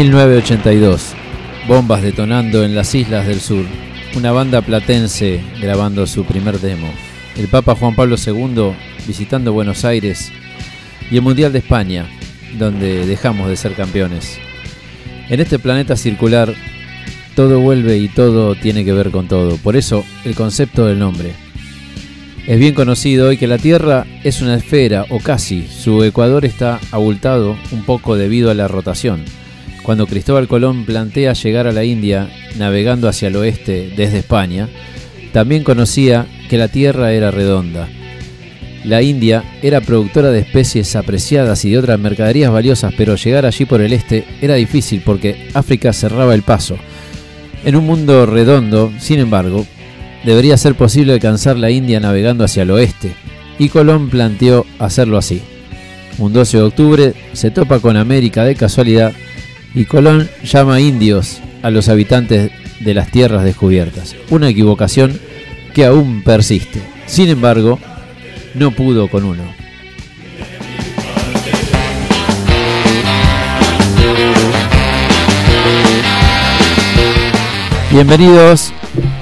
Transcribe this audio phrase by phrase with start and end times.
[0.00, 1.12] 1982.
[1.68, 3.66] Bombas detonando en las islas del sur.
[4.16, 6.90] Una banda platense grabando su primer demo.
[7.36, 8.72] El Papa Juan Pablo II
[9.06, 10.32] visitando Buenos Aires
[11.10, 12.06] y el Mundial de España,
[12.58, 14.38] donde dejamos de ser campeones.
[15.28, 16.54] En este planeta circular,
[17.36, 19.58] todo vuelve y todo tiene que ver con todo.
[19.58, 21.34] Por eso, el concepto del nombre.
[22.46, 25.68] Es bien conocido hoy que la Tierra es una esfera, o casi.
[25.68, 29.24] Su ecuador está abultado un poco debido a la rotación.
[29.82, 32.28] Cuando Cristóbal Colón plantea llegar a la India
[32.58, 34.68] navegando hacia el oeste desde España,
[35.32, 37.88] también conocía que la Tierra era redonda.
[38.84, 43.66] La India era productora de especies apreciadas y de otras mercaderías valiosas, pero llegar allí
[43.66, 46.76] por el este era difícil porque África cerraba el paso.
[47.64, 49.66] En un mundo redondo, sin embargo,
[50.24, 53.12] debería ser posible alcanzar la India navegando hacia el oeste,
[53.58, 55.42] y Colón planteó hacerlo así.
[56.18, 59.12] Un 12 de octubre se topa con América de casualidad
[59.74, 62.50] y Colón llama indios a los habitantes
[62.80, 64.16] de las tierras descubiertas.
[64.30, 65.18] Una equivocación
[65.74, 66.80] que aún persiste.
[67.06, 67.78] Sin embargo,
[68.54, 69.42] no pudo con uno.
[77.92, 78.72] Bienvenidos,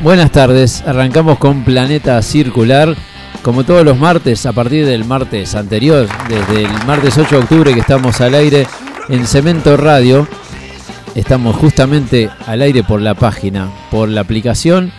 [0.03, 0.83] buenas tardes.
[0.87, 2.95] Arrancamos con Planeta Circular.
[3.43, 7.73] Como todos los martes, a partir del martes anterior, desde el martes 8 de octubre
[7.73, 8.67] que estamos al aire
[9.09, 10.29] en Cemento Radio,
[11.15, 14.93] estamos justamente al aire por la página, por la aplicación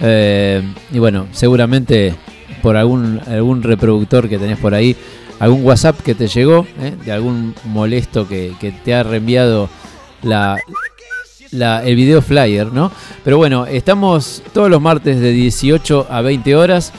[0.00, 0.62] eh,
[0.92, 2.14] y bueno, seguramente
[2.62, 4.96] por algún, algún reproductor que tenés por ahí,
[5.40, 9.68] algún WhatsApp que te llegó, eh, de algún molesto que, que te ha reenviado
[10.22, 10.58] la,
[11.50, 12.92] el video flyer, ¿no?
[13.24, 16.92] Pero bueno, estamos todos los martes de 18 a 20 horas,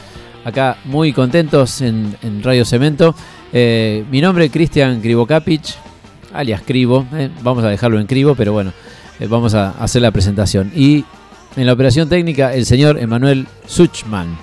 [0.44, 3.14] acá muy contentos en, Radio Cemento.
[3.52, 5.76] Eh, mi nombre es Cristian Krivokapich,
[6.32, 8.72] alias Crivo, eh, vamos a dejarlo en Crivo, pero bueno,
[9.20, 10.70] eh, vamos a hacer la presentación.
[10.74, 11.04] Y
[11.56, 14.36] en la operación técnica, el señor Emanuel Suchman,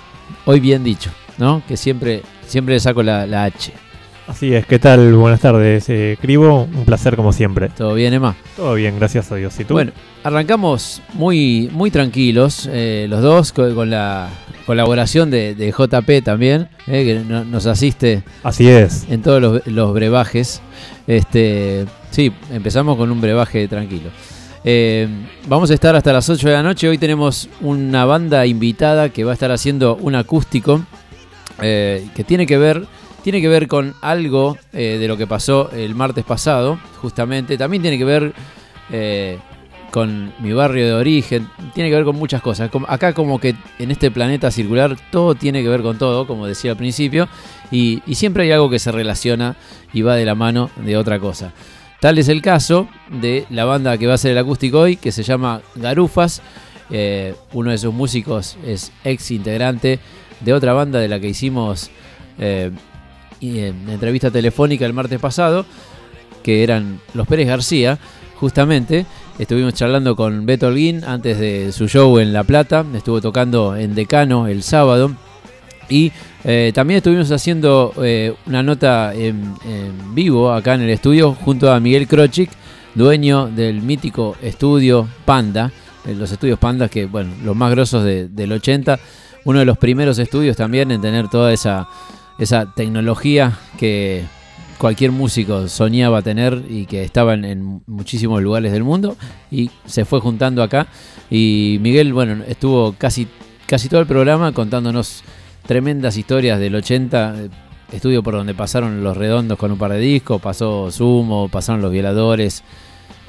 [0.45, 1.61] hoy bien dicho, ¿no?
[1.67, 3.73] Que siempre, siempre le saco la, la H.
[4.27, 5.13] Así es, ¿qué tal?
[5.13, 6.63] Buenas tardes, eh, Cribo.
[6.63, 7.69] Un placer como siempre.
[7.69, 8.35] ¿Todo bien, Emma?
[8.55, 9.59] Todo bien, gracias a Dios.
[9.59, 9.75] ¿Y tú?
[9.75, 9.91] Bueno,
[10.23, 14.29] arrancamos muy, muy tranquilos, eh, los dos, con, con la
[14.65, 19.05] colaboración de, de JP también, eh, que no- nos asiste Así es.
[19.09, 20.61] en todos los, los brebajes.
[21.07, 24.09] Este, sí, empezamos con un brebaje tranquilo.
[24.63, 25.07] Eh,
[25.47, 26.89] vamos a estar hasta las 8 de la noche.
[26.89, 30.81] Hoy tenemos una banda invitada que va a estar haciendo un acústico
[31.61, 32.87] eh, que tiene que ver,
[33.23, 37.57] tiene que ver con algo eh, de lo que pasó el martes pasado, justamente.
[37.59, 38.33] También tiene que ver
[38.91, 39.37] eh,
[39.95, 41.47] con mi barrio de origen.
[41.73, 42.69] Tiene que ver con muchas cosas.
[42.89, 46.71] Acá como que en este planeta circular todo tiene que ver con todo, como decía
[46.71, 47.29] al principio.
[47.71, 49.55] Y, siempre hay algo que se relaciona
[49.93, 51.53] y va de la mano de otra cosa.
[52.01, 55.13] Tal es el caso de la banda que va a ser el acústico hoy, que
[55.13, 56.41] se llama Garufas.
[56.89, 59.99] Eh, uno de sus músicos es ex integrante
[60.41, 61.89] de otra banda de la que hicimos
[62.37, 62.69] eh,
[63.39, 65.65] en entrevista telefónica el martes pasado,
[66.43, 67.97] que eran los Pérez García,
[68.35, 69.05] justamente.
[69.37, 73.93] Estuvimos charlando con Beto Holguín antes de su show en La Plata, estuvo tocando en
[73.93, 75.11] Decano el sábado.
[75.89, 76.11] Y
[76.45, 79.53] eh, también estuvimos haciendo eh, una nota en,
[80.13, 82.49] vivo acá en el estudio junto a Miguel Krochik,
[82.95, 85.71] dueño del mítico estudio Panda,
[86.07, 88.97] los estudios Panda que, bueno, los más grosos de- del 80,
[89.43, 91.87] uno de los primeros estudios también en tener toda esa,
[92.39, 94.23] esa tecnología que
[94.77, 99.15] cualquier músico soñaba tener y que estaba en, en muchísimos lugares del mundo
[99.51, 100.87] y se fue juntando acá
[101.29, 103.27] y Miguel, bueno, estuvo casi,
[103.65, 105.23] casi todo el programa contándonos
[105.65, 107.49] tremendas historias del 80, eh,
[107.91, 111.91] estudio por donde pasaron los redondos con un par de discos, pasó Sumo, pasaron los
[111.91, 112.63] violadores,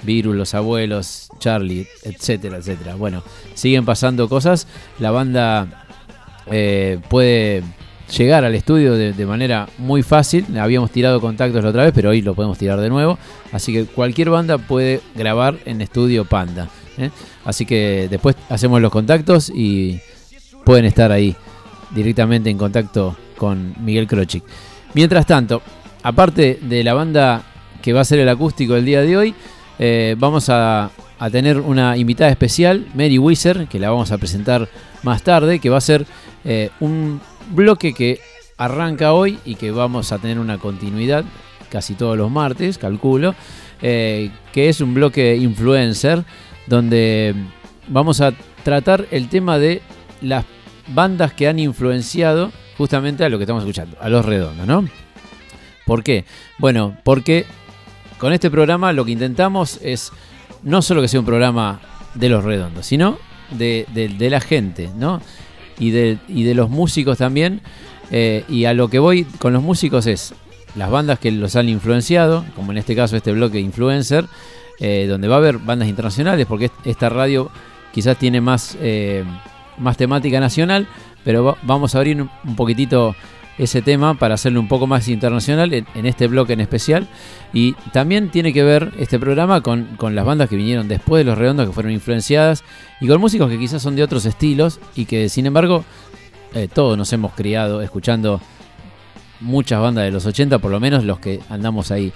[0.03, 2.97] Virus, los abuelos, Charlie, etcétera, etcétera.
[2.97, 3.23] Bueno,
[3.55, 4.67] siguen pasando cosas,
[4.99, 5.87] la banda
[6.51, 7.63] eh, puede
[8.17, 12.23] llegar al estudio de, manera muy fácil, habíamos tirado contactos la otra vez, pero hoy
[12.23, 13.19] lo podemos tirar de nuevo,
[13.53, 16.69] así que cualquier banda puede grabar en estudio Panda.
[16.99, 17.11] ¿eh?
[17.45, 20.01] Así que después hacemos los contactos y
[20.65, 21.35] pueden estar ahí
[21.95, 24.45] directamente en contacto con Miguel Krochik.
[24.95, 25.63] Mientras tanto,
[26.03, 27.43] aparte de la banda
[27.83, 29.35] que va a ser el acústico el día de hoy,
[29.79, 34.69] eh, vamos a, a tener una invitada especial, Mary Weiser, que la vamos a presentar
[35.03, 36.07] más tarde, que va a ser
[36.45, 37.21] eh, un
[37.51, 38.21] bloque que
[38.57, 41.25] arranca hoy y que vamos a tener una continuidad
[41.71, 43.35] casi todos los martes, calculo,
[43.83, 46.25] eh, que es un bloque influencer,
[46.67, 47.35] donde
[47.89, 48.33] vamos a
[48.63, 49.83] tratar el tema de
[50.21, 50.45] las
[50.89, 54.89] bandas que han influenciado justamente a lo que estamos escuchando, a los redondos, ¿no?
[55.85, 56.25] ¿Por qué?
[56.59, 57.47] Bueno, porque
[58.19, 60.13] con este programa lo que intentamos es
[60.63, 61.81] no solo que sea un programa
[62.15, 63.19] de los redondos, sino
[63.51, 63.87] de,
[64.31, 65.21] la gente, ¿no?
[65.79, 67.61] Y de, y de los músicos también.
[68.11, 70.35] Eh, y a lo que voy con los músicos es
[70.77, 74.27] las bandas que los han influenciado, como en este caso este bloque Influencer,
[74.79, 77.51] eh, donde va a haber bandas internacionales, porque esta radio
[77.93, 79.25] quizás tiene más, eh,
[79.79, 80.87] más temática nacional,
[81.25, 83.17] pero vamos a abrir un poquitito
[83.59, 87.09] ese tema para hacerlo un poco más internacional en, este bloque en especial.
[87.53, 91.39] Y también tiene que ver este programa con, las bandas que vinieron después de Los
[91.39, 92.65] Redondos, que fueron influenciadas,
[93.01, 95.85] y con músicos que quizás son de otros estilos y que sin embargo
[96.55, 98.41] eh, todos nos hemos criado escuchando
[99.41, 102.13] muchas bandas de los 80, por lo menos los que andamos ahí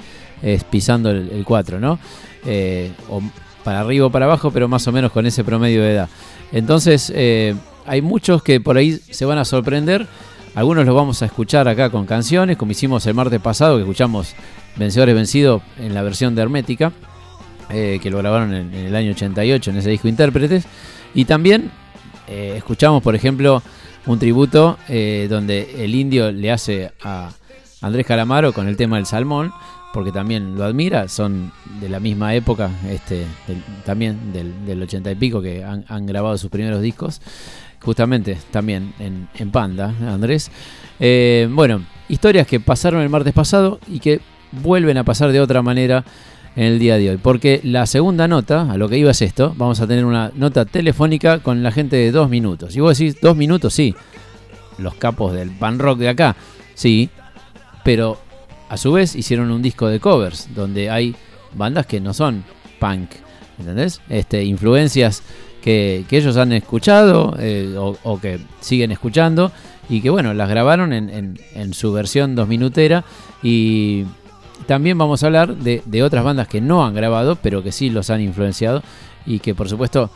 [0.70, 1.98] pisando el, 4, ¿no?
[2.46, 3.20] Eh, o
[3.62, 6.08] para arriba o para abajo, pero más o menos con ese promedio de edad.
[6.52, 7.54] Entonces, eh,
[7.86, 10.06] hay muchos que por ahí se van a sorprender
[10.54, 14.34] algunos los vamos a escuchar acá con canciones, como hicimos el martes pasado, que escuchamos
[14.76, 16.92] Vencedores Vencidos en la versión de Hermética,
[17.70, 20.64] eh, que lo grabaron en, el año 88 en ese disco Intérpretes.
[21.14, 21.70] Y también
[22.26, 23.62] eh, escuchamos, por ejemplo,
[24.06, 27.30] un tributo eh, donde el indio le hace a
[27.80, 29.52] Andrés Calamaro con el tema del salmón,
[29.92, 33.24] porque también lo admira, son de la misma época, este,
[33.84, 37.20] también del, 80 y pico que han grabado sus primeros discos
[37.82, 40.50] justamente también en, Panda, Andrés.
[40.98, 44.20] Eh, bueno, historias que pasaron el martes pasado y que
[44.52, 46.04] vuelven a pasar de otra manera
[46.56, 47.16] en el día de hoy.
[47.16, 50.64] Porque la segunda nota, a lo que iba es esto, vamos a tener una nota
[50.64, 52.76] telefónica con la gente de dos minutos.
[52.76, 53.94] Y vos decís, dos minutos, sí.
[54.78, 56.36] Los capos del pan rock de acá,
[56.74, 57.10] sí.
[57.84, 58.18] Pero
[58.68, 61.14] a su vez hicieron un disco de covers, donde hay
[61.54, 62.44] bandas que no son
[62.78, 63.10] punk,
[63.58, 64.00] ¿entendés?
[64.08, 65.22] Este, influencias
[65.60, 69.52] que, ellos han escuchado eh, o, que siguen escuchando
[69.88, 73.04] y que bueno, las grabaron en, su versión dos minutera
[73.42, 74.04] y
[74.66, 78.10] también vamos a hablar de, otras bandas que no han grabado pero que sí los
[78.10, 78.82] han influenciado
[79.26, 80.10] y que por supuesto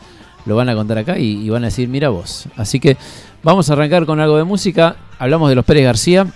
[0.45, 2.45] lo van a contar acá y, van a decir mira vos.
[2.55, 2.97] Así que
[3.43, 6.27] vamos a arrancar con algo de música, hablamos de los Pérez García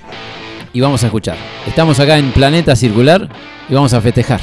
[0.74, 1.38] y vamos a escuchar.
[1.68, 3.30] Estamos acá en Planeta Circular
[3.70, 4.42] y vamos a festejar.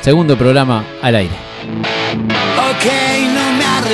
[0.00, 2.03] Segundo programa al aire.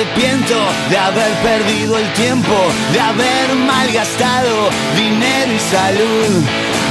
[0.01, 0.57] Arrepiento
[0.89, 2.55] de haber perdido el tiempo,
[2.91, 6.43] de haber malgastado dinero y salud,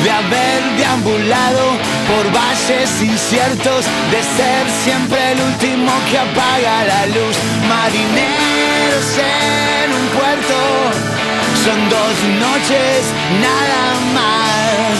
[0.05, 1.73] de haber deambulado
[2.07, 7.37] por valles inciertos, de ser siempre el último que apaga la luz.
[7.69, 10.55] Marineros en un puerto,
[11.65, 13.11] son dos noches
[13.43, 14.95] nada más.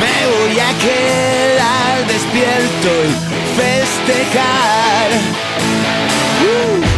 [0.00, 3.12] Me voy a quedar despierto y
[3.60, 5.10] festejar.
[6.40, 6.89] Uh.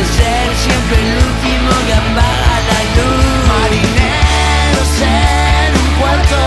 [0.00, 3.24] de ser siempre el último que apaga la luz.
[3.52, 6.40] Marineros en un cuarto,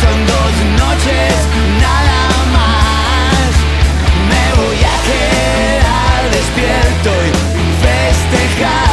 [0.00, 1.34] son dos noches,
[1.86, 2.20] nada
[2.56, 3.50] más.
[4.30, 8.91] Me voy a quedar despierto y festejar.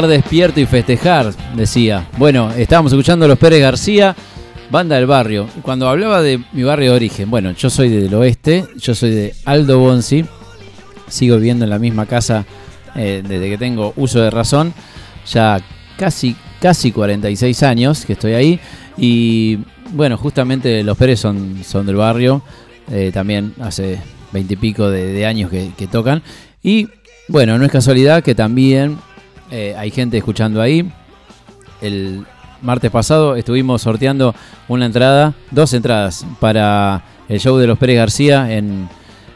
[0.00, 2.08] Despierto y festejar, decía.
[2.16, 4.16] Bueno, estábamos escuchando a los Pérez García,
[4.70, 5.46] banda del barrio.
[5.60, 9.34] Cuando hablaba de mi barrio de origen, bueno, yo soy del oeste, yo soy de
[9.44, 10.24] Aldo Bonzi,
[11.08, 12.46] sigo viviendo en la misma casa
[12.94, 14.72] eh, desde que tengo uso de razón,
[15.30, 15.60] ya
[15.98, 18.60] casi, casi 46 años que estoy ahí.
[18.96, 19.58] Y
[19.90, 22.42] bueno, justamente los Pérez son, son del barrio,
[22.90, 23.98] eh, también hace
[24.32, 26.22] 20 y pico de, años que tocan.
[26.62, 26.88] Y
[27.28, 28.96] bueno, no es casualidad que también
[29.52, 30.90] eh, hay gente escuchando ahí.
[31.82, 32.24] El
[32.62, 34.34] martes pasado estuvimos sorteando
[34.66, 38.88] una entrada, dos entradas para el show de los Pérez García en,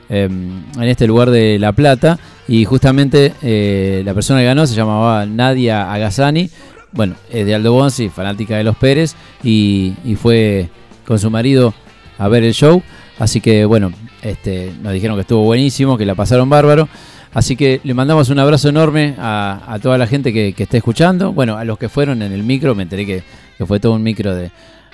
[0.08, 2.18] em, en este lugar de La Plata.
[2.48, 6.48] Y justamente eh, la persona que ganó se llamaba Nadia Agazani.
[6.92, 9.14] Bueno, es de Aldo Bonzi, fanática de los Pérez.
[9.44, 10.70] Y, y fue
[11.06, 11.74] con su marido
[12.16, 12.82] a ver el show.
[13.18, 13.92] Así que bueno,
[14.22, 16.88] este, nos dijeron que estuvo buenísimo, que la pasaron bárbaro.
[17.36, 21.34] Así que le mandamos un abrazo enorme a, toda la gente que, que está escuchando.
[21.34, 23.22] Bueno, a los que fueron en el micro, me enteré que,
[23.66, 24.50] fue todo un micro de,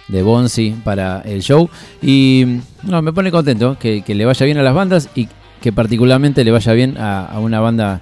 [0.08, 1.70] de Bonzi para el show.
[2.02, 5.28] Y no, me pone contento que, le vaya bien a las bandas y
[5.60, 8.00] que particularmente le vaya bien a, una banda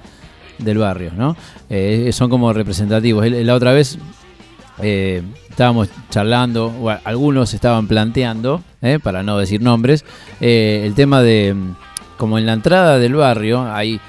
[0.57, 1.37] del barrio, ¿no?
[1.69, 3.31] Eh, son como representativos.
[3.31, 3.99] La otra vez
[4.83, 6.73] eh, estábamos charlando,
[7.05, 10.07] algunos estaban planteando, eh, para no decir nombres,
[10.41, 11.55] eh, el tema de,
[12.17, 14.01] como en la entrada del barrio hay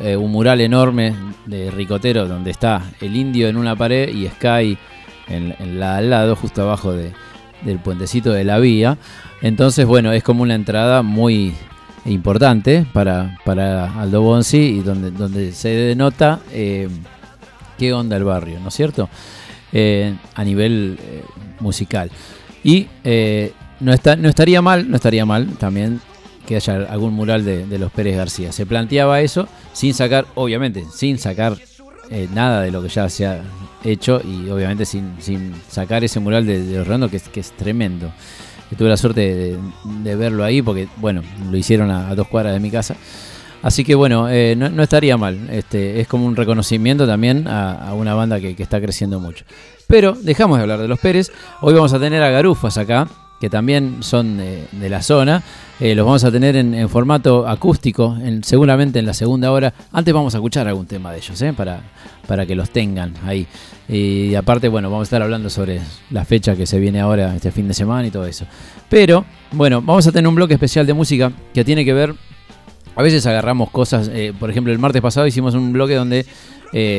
[0.00, 1.14] eh, un mural enorme
[1.46, 4.78] de Ricotero donde está el indio en una pared y Sky
[5.28, 7.12] en, en la al lado, justo abajo de-
[7.62, 8.96] del puentecito de la vía.
[9.42, 11.52] Entonces, bueno, es como una entrada muy
[12.06, 16.88] importante para, para Aldo Bonzi y donde, donde se denota eh,
[17.78, 19.08] qué onda el barrio, ¿no es cierto?
[19.72, 21.22] Eh, a nivel eh,
[21.60, 22.10] musical.
[22.64, 22.86] Y
[23.80, 26.00] no, está, no estaría mal, no estaría mal también
[26.50, 28.50] que haya algún mural de, los Pérez García.
[28.50, 31.56] Se planteaba eso sin sacar, obviamente, sin sacar
[32.10, 33.40] eh, nada de lo que ya se ha
[33.84, 37.52] hecho y obviamente sin, sin sacar ese mural de, de redondos que es, que es
[37.52, 38.12] tremendo.
[38.76, 39.56] Tuve la suerte
[40.02, 42.96] de, verlo ahí porque, bueno, lo hicieron a, dos cuadras de mi casa.
[43.62, 45.50] Así que bueno, eh, no, estaría mal.
[45.50, 49.44] Este, es como un reconocimiento también a, a una banda que, que está creciendo mucho.
[49.86, 51.30] Pero dejamos de hablar de los Pérez.
[51.60, 53.06] Hoy vamos a tener a Garufas acá,
[53.40, 55.42] que también son de, la zona.
[55.80, 59.72] Eh, los vamos a tener en, formato acústico, en- seguramente en la segunda hora.
[59.92, 61.54] Antes vamos a escuchar algún tema de ellos, ¿eh?
[61.54, 61.80] para,
[62.26, 63.46] para que los tengan ahí.
[63.88, 65.80] Y aparte, bueno, vamos a estar hablando sobre
[66.10, 68.44] la fecha que se viene ahora, este fin de semana y todo eso.
[68.90, 72.14] Pero, bueno, vamos a tener un bloque especial de música que tiene que ver
[72.96, 76.26] a veces agarramos cosas, eh, por ejemplo, el martes pasado hicimos un bloque donde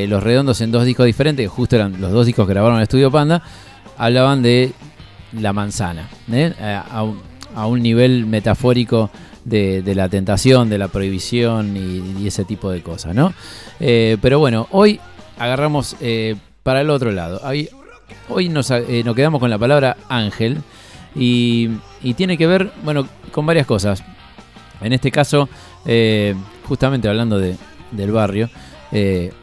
[0.08, 2.84] los redondos en dos discos diferentes, justo eran los dos discos que grabaron en el
[2.84, 3.42] estudio Panda,
[3.96, 4.72] hablaban de
[5.32, 6.52] la manzana, ¿eh?
[6.60, 7.02] a,
[7.66, 9.10] un, nivel metafórico
[9.44, 13.32] de, la tentación, de la prohibición y, ese tipo de cosas, ¿no?
[13.80, 15.00] Eh, pero bueno, hoy
[15.38, 17.40] agarramos eh, para el otro lado.
[17.44, 17.68] Hoy,
[18.28, 20.58] hoy nos, quedamos con la palabra ángel
[21.14, 21.70] y,
[22.02, 24.02] y tiene que ver, bueno, con varias cosas.
[24.80, 25.48] En este caso,
[26.66, 27.56] justamente hablando de,
[27.92, 28.50] del barrio,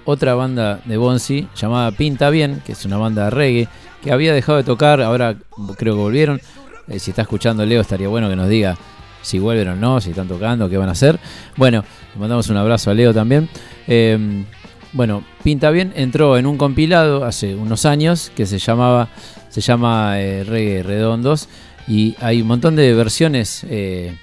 [0.06, 3.68] otra banda de Bonzi llamada Pinta Bien, que es una banda de reggae,
[4.02, 5.36] que había dejado de tocar, ahora
[5.78, 6.42] creo que volvieron.
[6.88, 8.78] Eh, si está escuchando Leo, estaría bueno que nos diga
[9.22, 11.20] si vuelven o no, si están tocando, qué van a hacer.
[11.58, 11.84] Bueno,
[12.18, 13.50] mandamos un abrazo a Leo también.
[13.88, 14.46] Eh,
[14.94, 19.10] bueno, Pinta Bien entró en un compilado hace unos años que se llamaba
[19.50, 21.50] se llama eh, Reggae Redondos
[21.88, 24.16] y hay un montón de versiones eh,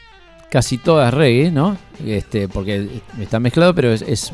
[0.50, 1.76] casi todas reggae, ¿no?
[2.04, 2.88] Este, porque
[3.20, 4.32] está mezclado, pero es, es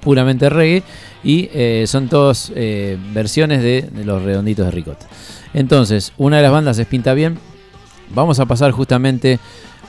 [0.00, 0.82] puramente reggae
[1.22, 5.06] y eh, son todas eh, versiones de, de los redonditos de ricota.
[5.52, 7.38] Entonces, una de las bandas es Pinta Bien.
[8.14, 9.38] Vamos a pasar justamente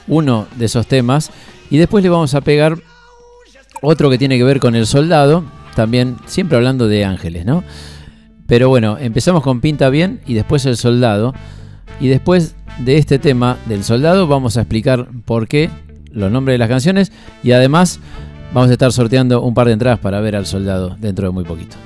[0.08, 1.32] uno de esos temas
[1.70, 2.78] y después le vamos a pegar
[3.82, 5.44] otro que tiene que ver con el soldado,
[5.76, 7.64] también siempre hablando de ángeles, ¿no?
[8.46, 11.34] Pero bueno, empezamos con Pinta Bien y después el soldado.
[12.00, 15.70] Y después de este tema del soldado vamos a explicar por qué,
[16.12, 17.12] los nombres de las canciones
[17.44, 18.00] y además
[18.54, 21.44] vamos a estar sorteando un par de entradas para ver al soldado dentro de muy
[21.44, 21.78] poquito.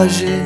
[0.00, 0.39] A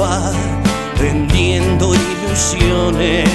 [0.00, 0.32] va
[0.98, 3.28] vendiendo ilusiones,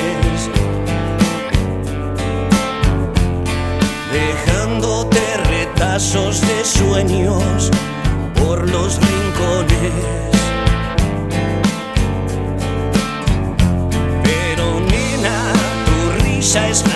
[4.12, 7.70] dejándote retazos de sueños
[8.34, 9.94] por los rincones.
[14.24, 15.54] Pero nena,
[15.86, 16.95] tu risa es la.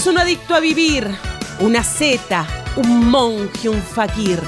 [0.00, 1.06] Sos un adicto a vivir,
[1.58, 4.40] una zeta, un monje, un fakir,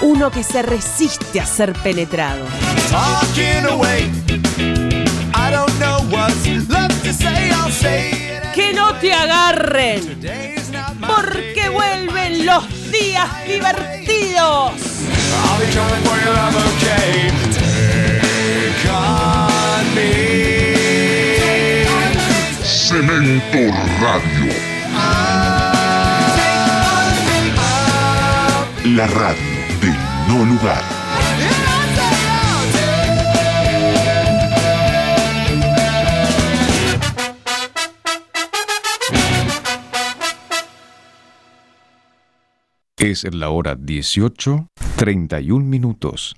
[0.00, 2.44] uno que se resiste a ser penetrado.
[8.54, 10.20] Que no te agarren,
[11.06, 14.72] porque vuelven los días divertidos.
[22.64, 23.58] Cemento
[24.00, 24.71] Radio.
[28.84, 29.36] La radio
[29.80, 29.96] del
[30.28, 30.82] no lugar.
[42.98, 46.34] Es la hora 18, 31 minutos.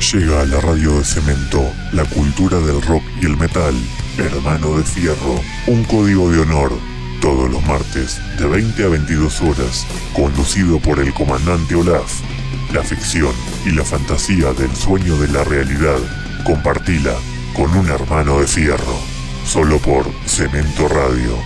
[0.00, 3.74] Llega a la radio de cemento la cultura del rock y el metal.
[4.18, 6.72] Hermano de Fierro, un código de honor.
[7.20, 12.20] Todos los martes de 20 a 22 horas, conducido por el comandante Olaf.
[12.72, 13.32] La ficción
[13.64, 15.98] y la fantasía del sueño de la realidad.
[16.44, 17.14] Compartila
[17.54, 18.98] con un hermano de fierro.
[19.46, 21.38] solo por Cemento Radio.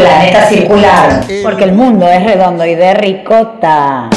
[0.00, 4.08] Planeta circular, porque el mundo es redondo y de ricota.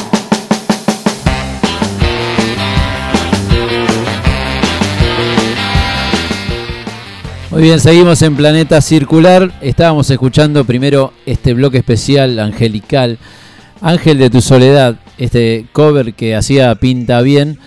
[7.52, 9.52] Muy bien, seguimos en Planeta Circular.
[9.60, 13.18] Estábamos escuchando primero este bloque especial angelical,
[13.82, 17.60] Ángel de tu Soledad, este cover que hacía Pinta Bien.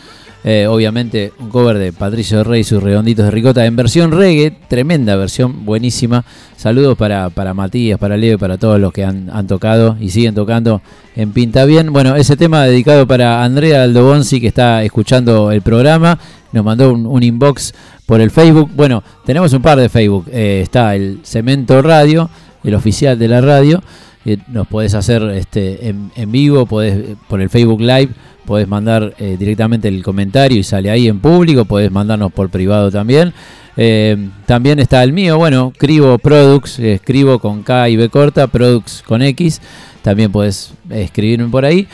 [0.49, 4.53] Eh, obviamente un cover de Patricio Rey y sus redonditos de ricota en versión reggae,
[4.69, 6.25] tremenda versión, buenísima.
[6.57, 10.83] Saludos para, para Matías, para Leo para todos los que han, tocado y siguen tocando
[11.17, 11.93] en Pinta Bien.
[11.93, 16.17] Bueno, ese tema dedicado para Andrea Aldobonzi que está escuchando el programa,
[16.53, 17.75] nos mandó un, inbox
[18.07, 18.71] por el Facebook.
[18.73, 20.27] Bueno, tenemos un par de Facebook.
[20.31, 22.31] Eh, está el Cemento Radio,
[22.63, 23.83] el oficial de la radio.
[24.25, 28.11] Eh, nos podés hacer este, en, en vivo, podés, por el Facebook Live,
[28.47, 32.91] podés mandar eh, directamente el comentario y sale ahí en público, podés mandarnos por privado
[32.91, 33.35] también.
[33.77, 38.47] Eh, también está el mío, bueno, Cribo Products, eh, escribo con K y B corta,
[38.47, 39.61] Products con X,
[40.01, 41.87] también podés escribirme por ahí.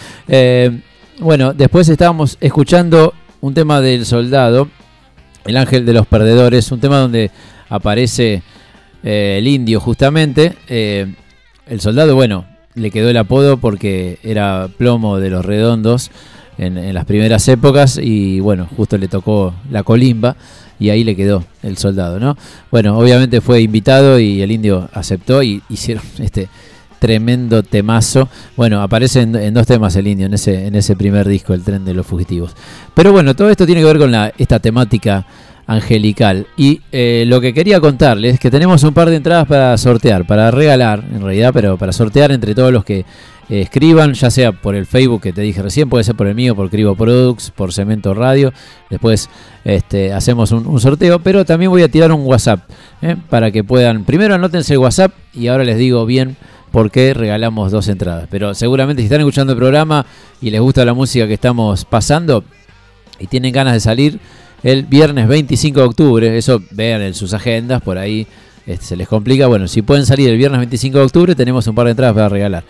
[1.18, 4.68] Bueno, después estábamos escuchando un tema del soldado,
[5.44, 7.30] El Ángel de los Perdedores, un tema donde
[7.68, 8.42] aparece
[9.02, 10.54] el indio justamente.
[10.68, 16.10] El soldado, bueno, le quedó el apodo porque era plomo de los redondos
[16.58, 20.36] en, en las primeras épocas y bueno, justo le tocó la colimba
[20.78, 22.36] y ahí le quedó el soldado, ¿no?
[22.70, 26.48] Bueno, obviamente fue invitado y el indio aceptó y hicieron este
[27.02, 28.28] tremendo temazo.
[28.56, 31.84] Bueno, aparece en, dos temas el indio en ese, en ese primer disco, El tren
[31.84, 32.54] de los fugitivos.
[32.94, 35.26] Pero bueno, todo esto tiene que ver con la, esta temática
[35.66, 36.46] angelical.
[36.56, 40.28] Y eh, lo que quería contarles es que tenemos un par de entradas para sortear,
[40.28, 43.04] para regalar, en realidad, pero para sortear entre todos los que eh,
[43.48, 46.54] escriban, ya sea por el Facebook que te dije recién, puede ser por el mío,
[46.54, 48.52] por Cribo Products, por Cemento Radio.
[48.90, 49.28] Después
[49.64, 52.60] este, hacemos un, un sorteo, pero también voy a tirar un WhatsApp
[53.00, 53.16] ¿eh?
[53.28, 54.04] para que puedan.
[54.04, 56.36] Primero anótense el WhatsApp y ahora les digo bien
[56.72, 58.26] por qué regalamos dos entradas.
[58.30, 60.04] Pero seguramente si están escuchando el programa
[60.40, 62.42] y les gusta la música que estamos pasando
[63.20, 64.18] y tienen ganas de salir
[64.64, 68.26] el viernes 25 de octubre, eso vean en sus agendas, por ahí
[68.66, 69.46] este, se les complica.
[69.46, 72.28] Bueno, si pueden salir el viernes 25 de octubre, tenemos un par de entradas para
[72.28, 72.64] regalar.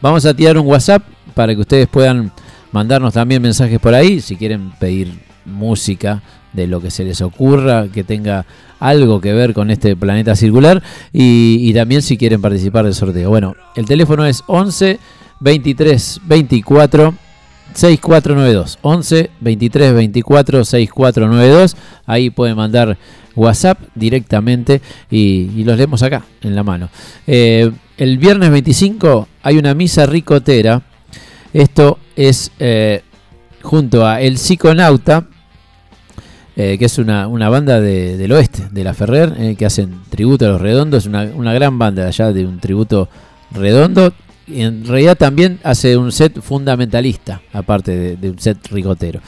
[0.00, 1.02] Vamos a tirar un WhatsApp
[1.34, 2.32] para que ustedes puedan
[2.72, 5.12] mandarnos también mensajes por ahí, si quieren pedir
[5.44, 6.22] música
[6.56, 8.46] de lo que se les ocurra, que tenga
[8.80, 13.30] algo que ver con este planeta circular y, y también si quieren participar del sorteo.
[13.30, 14.98] Bueno, el teléfono es 11
[15.40, 17.14] 23 24
[17.74, 22.96] 6492 11 23 24 6492 ahí pueden mandar
[23.34, 26.88] WhatsApp directamente y, y los leemos acá en la mano.
[27.26, 30.82] Eh, el viernes 25 hay una misa ricotera.
[31.52, 33.02] Esto es eh,
[33.62, 35.26] junto a El Psiconauta
[36.56, 40.00] eh, que es una, una banda de- del oeste, de la Ferrer, eh, que hacen
[40.10, 43.08] tributo a los redondos, una, una gran banda de allá de un tributo
[43.52, 44.12] redondo.
[44.48, 49.20] Y en realidad también hace un set fundamentalista, aparte de, un set ricotero.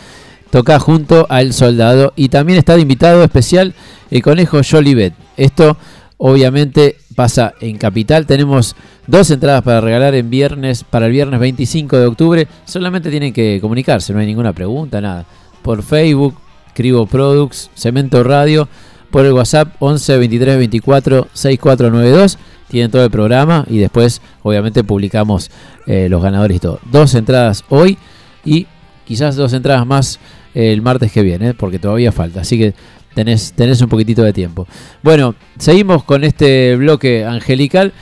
[0.50, 3.74] Toca junto al soldado y también está de invitado especial
[4.10, 5.12] el conejo Jolivet.
[5.36, 5.76] Esto
[6.16, 8.26] obviamente pasa en Capital.
[8.26, 12.48] Tenemos dos entradas para regalar en viernes, para el viernes 25 de octubre.
[12.64, 15.26] Solamente tienen que comunicarse, no hay ninguna pregunta, nada.
[15.62, 16.34] Por Facebook,
[16.78, 18.68] Cribo Products, Cemento Radio,
[19.10, 22.38] por el WhatsApp 11 23 24 6492.
[22.68, 25.50] Tienen todo el programa y después, obviamente, publicamos
[25.88, 26.78] eh, los ganadores y todo.
[26.88, 27.98] Dos entradas hoy
[28.44, 28.68] y
[29.04, 30.20] quizás dos entradas más
[30.54, 32.42] eh, el martes que viene, porque todavía falta.
[32.42, 32.74] Así que
[33.12, 34.68] tenés, tenés un poquitito de tiempo.
[35.02, 37.92] Bueno, seguimos con este bloque angelical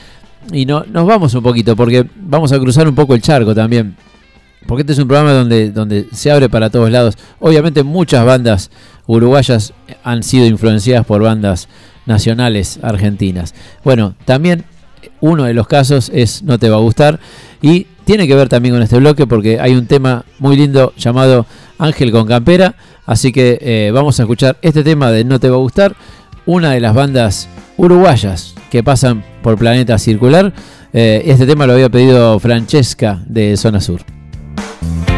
[0.51, 3.95] y no, nos vamos un poquito porque vamos a cruzar un poco el charco también.
[4.67, 7.17] Porque este es un programa donde, donde se abre para todos lados.
[7.39, 8.69] Obviamente muchas bandas
[9.07, 11.67] uruguayas han sido influenciadas por bandas
[12.05, 13.53] nacionales argentinas.
[13.83, 14.65] Bueno, también
[15.19, 17.19] uno de los casos es No te va a gustar
[17.61, 21.45] y tiene que ver también con este bloque porque hay un tema muy lindo llamado
[21.77, 22.75] Ángel con Campera.
[23.05, 25.95] Así que eh, vamos a escuchar este tema de No te va a gustar,
[26.45, 30.53] una de las bandas uruguayas que pasan por Planeta Circular.
[30.93, 34.16] Eh, este tema lo había pedido Francesca de Zona Sur.
[34.79, 35.16] Que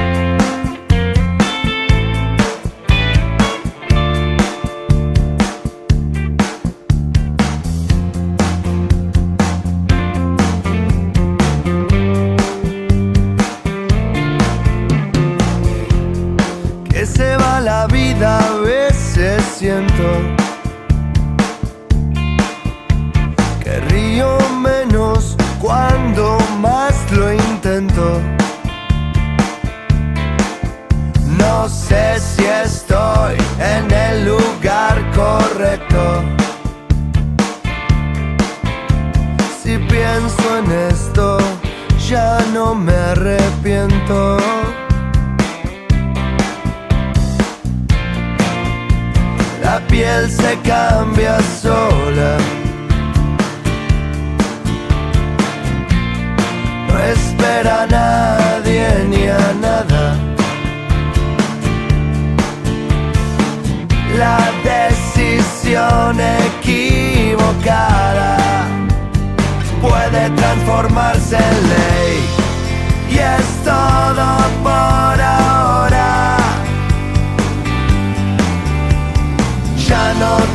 [49.62, 52.38] La piel se cambia sola.
[56.88, 60.18] No espera a nadie ni a nada.
[64.18, 68.38] La decisión equivocada
[69.80, 72.39] puede transformarse en ley.
[73.10, 74.28] Y es todo
[74.64, 76.38] por ahora.
[79.88, 80.49] Ya no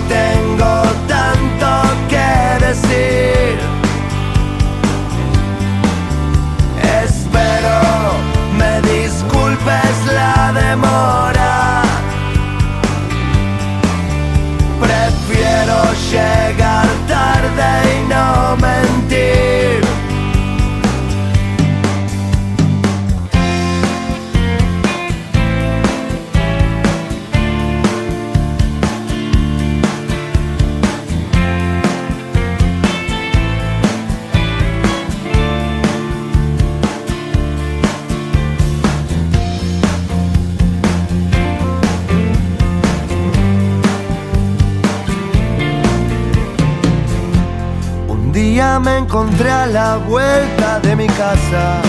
[49.14, 51.81] encontré a la vuelta de mi casa.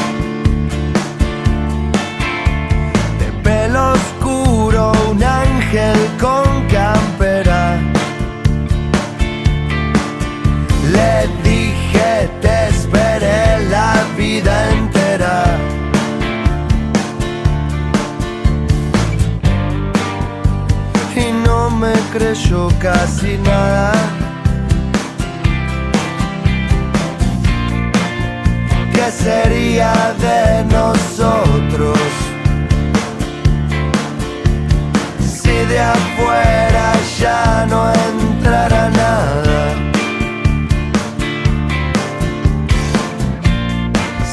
[3.19, 7.79] De pelo oscuro, un ángel con campera.
[10.93, 15.45] Le dije, te esperé la vida entera.
[21.15, 24.24] Y no me creyó casi nada.
[29.25, 29.93] Sería
[30.25, 31.99] de nosotros?
[35.37, 36.87] Si de afuera
[37.19, 39.59] ya no entrara nada.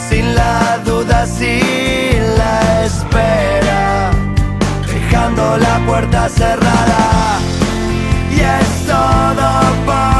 [0.08, 4.10] Sin la duda, sin la espera,
[4.92, 7.02] dejando la puerta cerrada.
[8.36, 9.48] Y es todo
[9.86, 10.11] por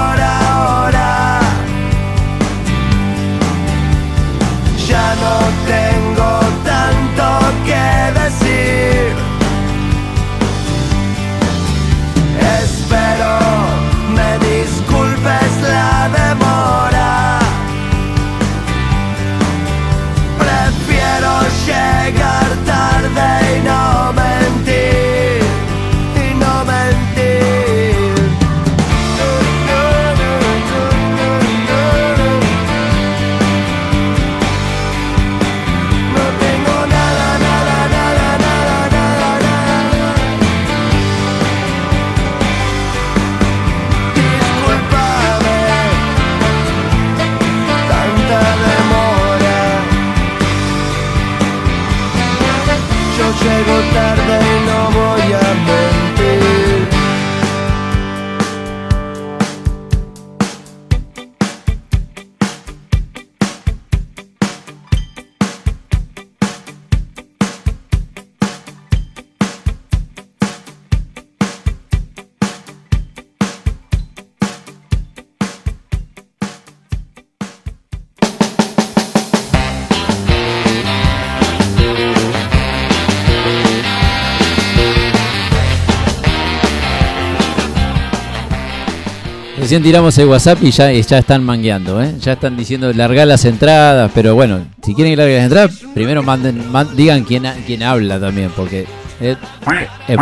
[89.72, 92.12] Recién tiramos el WhatsApp y ya, están mangueando, ¿eh?
[92.20, 96.70] Ya están diciendo largar las entradas, pero bueno, si quieren largue las entradas, primero manden,
[96.70, 98.84] man- digan quién, quién habla también, porque
[99.18, 99.38] es,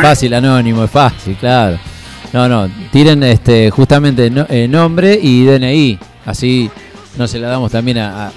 [0.00, 1.80] fácil, anónimo, es fácil, claro.
[2.32, 6.70] No, no, tiren este justamente no- eh, nombre y DNI, así
[7.18, 8.30] no se la damos también a,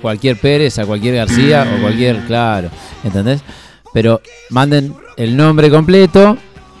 [0.00, 2.70] cualquier Pérez, a cualquier García o cualquier, claro,
[3.02, 3.40] ¿entendés?
[3.92, 6.36] Pero manden el nombre completo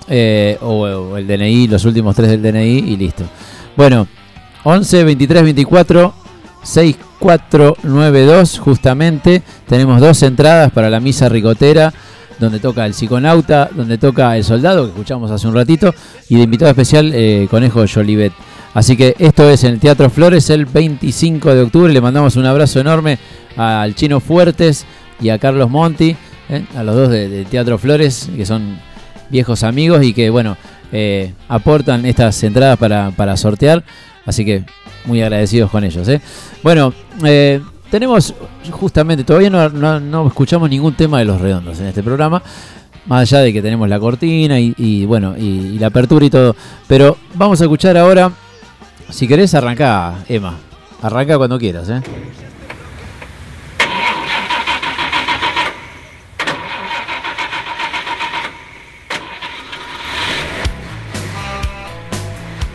[0.06, 3.24] eh, o el DNI, los últimos tres del DNI y listo.
[3.76, 4.06] Bueno,
[4.64, 6.14] 11 23 24
[6.62, 9.42] 6492 justamente.
[9.68, 11.92] Tenemos dos entradas para la misa ricotera
[12.38, 15.94] donde toca el psiconauta, donde toca el soldado que escuchamos hace un ratito
[16.28, 18.32] y de invitado especial eh, Conejo Jolivet.
[18.74, 21.92] Así que esto es en el Teatro Flores el 25 de octubre.
[21.92, 23.18] Le mandamos un abrazo enorme
[23.56, 24.84] al Chino Fuertes
[25.20, 26.16] y a Carlos Monti,
[26.48, 28.78] eh, a los dos de, de Teatro Flores, que son
[29.30, 30.56] viejos amigos y que, bueno,
[30.92, 33.84] eh, aportan estas entradas para, para sortear.
[34.26, 34.64] Así que
[35.04, 36.08] muy agradecidos con ellos.
[36.08, 36.20] ¿eh?
[36.62, 36.92] Bueno,
[37.24, 37.60] eh,
[37.90, 38.34] tenemos
[38.70, 42.42] justamente, todavía no, no- escuchamos ningún tema de los redondos en este programa.
[43.06, 45.42] Más allá de que tenemos la cortina y, y, bueno, y,
[45.74, 46.56] y la apertura y todo.
[46.86, 48.30] Pero vamos a escuchar ahora.
[49.10, 50.56] Si querés, arranca, Emma.
[51.02, 52.00] Arranca cuando quieras, ¿eh?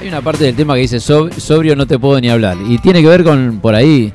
[0.10, 2.58] Una parte del tema que dice "Sob- sobrio no te puedo ni hablar.
[2.68, 4.12] Y tiene que ver con por ahí,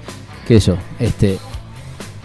[0.46, 1.38] qué sé yo, este.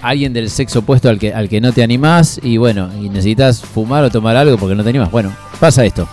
[0.01, 3.61] Alguien del sexo opuesto al que, al que no te animás y bueno, y necesitas
[3.61, 5.11] fumar o tomar algo porque no te animás.
[5.11, 6.07] Bueno, pasa esto.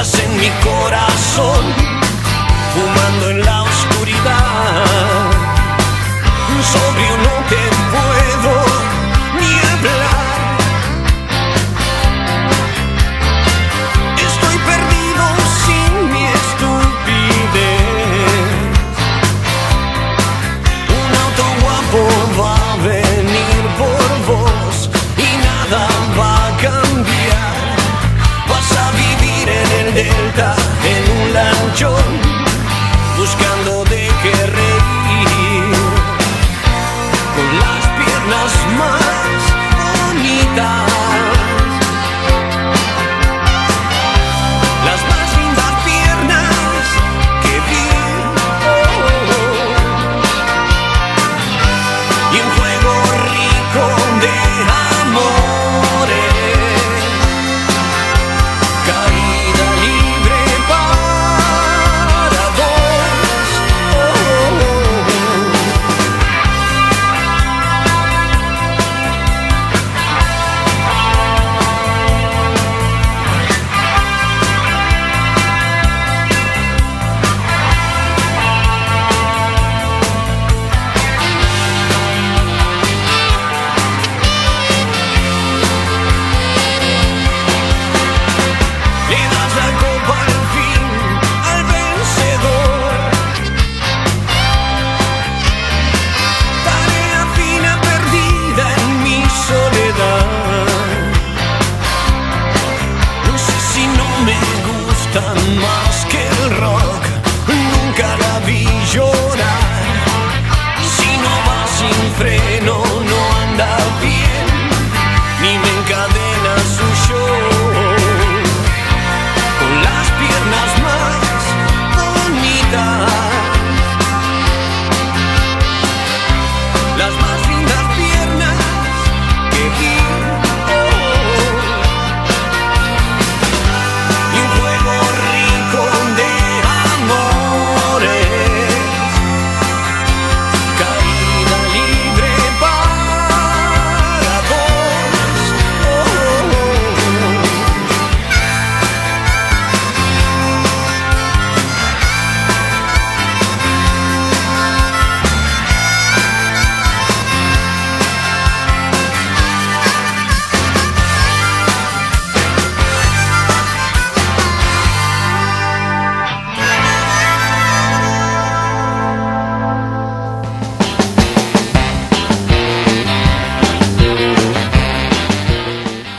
[0.00, 1.77] En mi corazón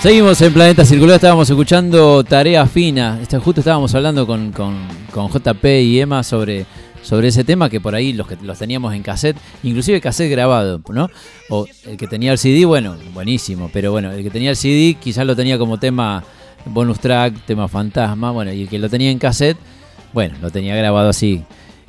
[0.02, 3.20] Seguimos en Planeta Circular, estábamos escuchando Tarea Fina.
[3.22, 6.66] Este, Justo estábamos hablando con, con- con JP y Emma sobre,
[7.02, 10.82] sobre ese tema que por ahí los que los teníamos en cassette, inclusive cassette grabado,
[10.90, 11.10] ¿no?
[11.50, 14.96] O el que tenía el CD, bueno, buenísimo, pero bueno, el que tenía el CD
[14.98, 16.24] quizás lo tenía como tema
[16.66, 19.58] bonus track, tema fantasma, bueno, y el que lo tenía en cassette,
[20.14, 21.44] bueno, lo tenía grabado así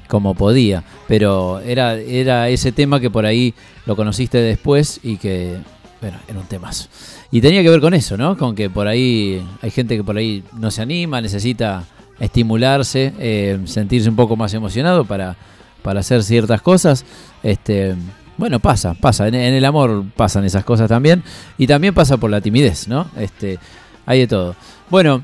[0.08, 3.54] como podía, pero era, era ese tema que por ahí
[3.86, 5.58] lo conociste después y que,
[6.00, 6.88] bueno, era un temazo.
[7.32, 8.36] Y tenía que ver con eso, ¿no?
[8.36, 11.84] Con que por ahí hay gente que por ahí no se anima, necesita
[12.18, 15.36] estimularse, eh, sentirse un poco más emocionado para,
[15.82, 17.04] para hacer ciertas cosas.
[17.42, 17.94] Este,
[18.36, 19.28] bueno, pasa, pasa.
[19.28, 21.22] En, en el amor pasan esas cosas también.
[21.56, 23.08] Y también pasa por la timidez, ¿no?
[23.16, 23.58] Este,
[24.06, 24.56] hay de todo.
[24.90, 25.22] Bueno,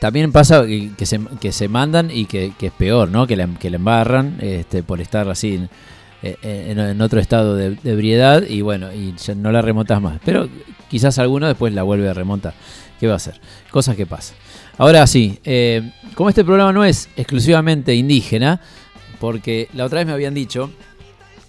[0.00, 3.26] también pasa que, se, que se mandan y que, que es peor, ¿no?
[3.26, 5.68] Que la, que la embarran este, por estar así
[6.22, 10.20] en, en otro estado de, de ebriedad y bueno, y no la remontas más.
[10.24, 10.48] Pero
[10.88, 12.54] quizás alguno después la vuelve a remontar.
[12.98, 13.40] ¿Qué va a hacer?
[13.70, 14.36] Cosas que pasan.
[14.76, 18.60] Ahora sí, eh, como este programa no es exclusivamente indígena,
[19.20, 20.70] porque la otra vez me habían dicho,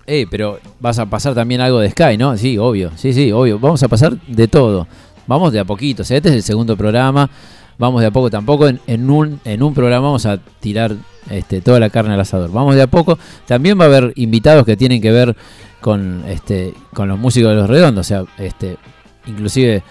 [0.08, 2.36] eh, pero vas a pasar también algo de Sky, ¿no?
[2.38, 3.60] Sí, obvio, sí, sí, obvio.
[3.60, 4.88] Vamos a pasar de todo.
[5.28, 6.02] Vamos de a poquito.
[6.02, 7.30] O sea, este es el segundo programa.
[7.80, 8.30] Vamos de a poco.
[8.30, 10.96] Tampoco en, un, en un programa vamos a tirar
[11.30, 12.52] este, toda la carne al asador.
[12.52, 13.18] Vamos de a poco.
[13.48, 15.36] También va a haber invitados que tienen que ver
[15.80, 18.06] con, este, con los músicos de los redondos.
[18.06, 18.78] O sea, este,
[19.26, 19.82] inclusive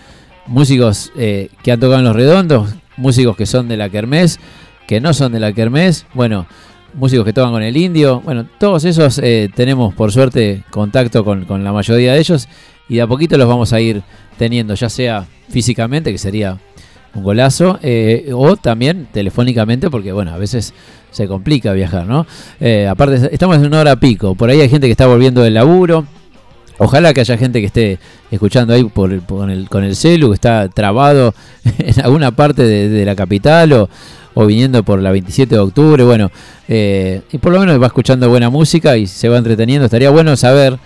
[0.46, 4.38] músicos eh, que han tocado en los redondos, músicos que son de la Kermés,
[4.86, 6.04] que no son de la Kermés.
[6.12, 6.46] Bueno,
[6.92, 8.20] músicos que tocan con el indio.
[8.20, 12.48] Bueno, todos esos eh, tenemos por suerte contacto con, con la mayoría de ellos
[12.86, 14.02] y de a poquito los vamos a ir
[14.36, 16.58] teniendo, ya sea físicamente, que sería
[17.14, 20.74] un golazo, eh, o también telefónicamente, porque bueno, a veces
[21.10, 22.26] se complica viajar, ¿no?
[22.60, 25.54] Eh, aparte, estamos en una hora pico, por ahí hay gente que está volviendo del
[25.54, 26.06] laburo.
[26.80, 27.98] Ojalá que haya gente que esté
[28.30, 31.34] escuchando ahí por con, el, con el celu, que está trabado
[31.78, 33.90] en alguna parte de, de la capital o,
[34.40, 36.04] o viniendo por la 27 de octubre.
[36.04, 36.30] Bueno,
[36.68, 39.86] eh, y por lo menos va escuchando buena música y se va entreteniendo.
[39.86, 40.78] Estaría bueno saber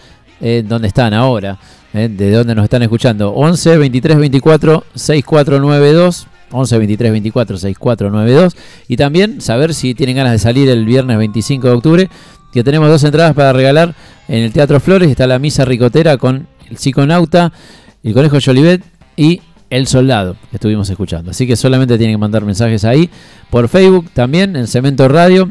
[0.42, 1.58] eh, dónde están ahora,
[1.94, 3.30] eh, de dónde nos están escuchando.
[3.30, 6.26] 11 23 24 6492.
[6.52, 11.66] 11 23 24 6492 y también saber si tienen ganas de salir el viernes 25
[11.66, 12.10] de octubre
[12.52, 13.94] que tenemos dos entradas para regalar
[14.28, 17.52] en el Teatro Flores está la misa ricotera con el psiconauta
[18.02, 18.82] el conejo Jolivet
[19.16, 19.40] y
[19.70, 23.08] el soldado que estuvimos escuchando así que solamente tienen que mandar mensajes ahí
[23.48, 25.50] por Facebook también en Cemento Radio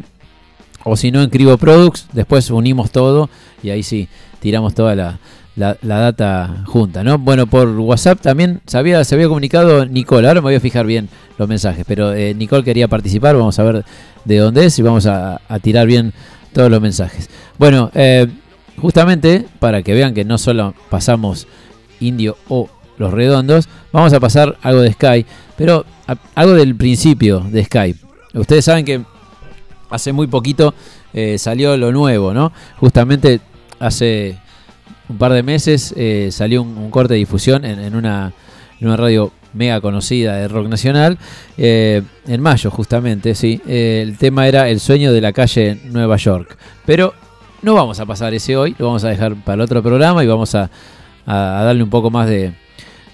[0.83, 3.27] o si no en Cribo Products después unimos todo
[3.63, 4.07] y ahí sí
[4.41, 5.19] tiramos toda la,
[5.55, 7.17] la, data junta, ¿no?
[7.17, 10.85] Bueno, por WhatsApp también se había, se había comunicado Nicole, ahora me voy a fijar
[10.85, 13.85] bien los mensajes, pero eh, Nicole quería participar, vamos a ver
[14.25, 16.11] de dónde es y vamos a, a tirar bien
[16.53, 17.29] todos los mensajes.
[17.57, 18.27] Bueno, eh,
[18.77, 21.47] justamente para que vean que no solo pasamos
[21.99, 25.25] indio o los redondos, vamos a pasar algo de Sky,
[25.55, 25.85] pero
[26.35, 27.95] algo del principio de Sky.
[28.33, 29.01] Ustedes saben que
[29.89, 30.73] hace muy poquito
[31.13, 32.51] eh, salió lo nuevo, ¿no?
[32.77, 33.41] Justamente
[33.81, 34.37] hace
[35.09, 38.31] un par de meses eh, salió un, corte de difusión en, una,
[38.79, 41.17] radio mega conocida de rock nacional,
[41.57, 43.61] eh, en mayo justamente, sí.
[43.67, 46.57] Eh, el tema era El sueño de la calle Nueva York.
[46.85, 47.13] Pero
[47.61, 50.27] no vamos a pasar ese hoy, lo vamos a dejar para el otro programa y
[50.27, 50.69] vamos a,
[51.25, 52.53] darle un poco más de,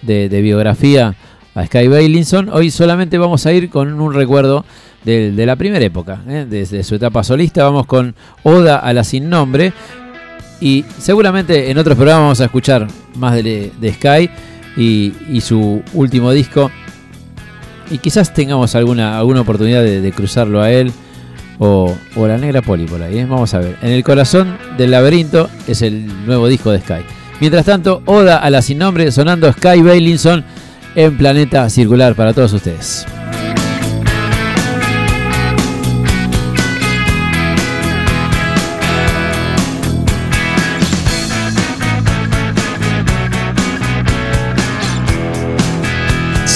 [0.01, 1.15] de- biografía
[1.55, 2.49] a Sky Bailinson.
[2.49, 4.63] Hoy solamente vamos a ir con un recuerdo
[5.03, 7.63] de, la primera época, desde su etapa solista.
[7.63, 9.74] Vamos con Oda a la Sin Nombre.
[10.59, 14.29] Y seguramente en otros programas vamos a escuchar más de, Sky
[14.75, 16.71] y, su último disco.
[17.89, 20.91] Y quizás tengamos alguna, alguna oportunidad de, de cruzarlo a él
[21.59, 23.19] o, o la Negra Poli por ahí.
[23.19, 23.25] ¿eh?
[23.25, 23.77] Vamos a ver.
[23.81, 27.05] En el corazón del laberinto es el nuevo disco de Sky.
[27.39, 30.43] Mientras tanto, Oda a la sin nombre sonando Sky Bailinson
[30.95, 33.05] en Planeta Circular para todos ustedes.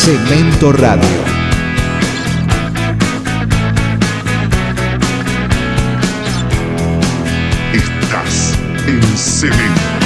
[0.03, 1.07] Cemento Radio.
[7.71, 10.00] Estás en cemento.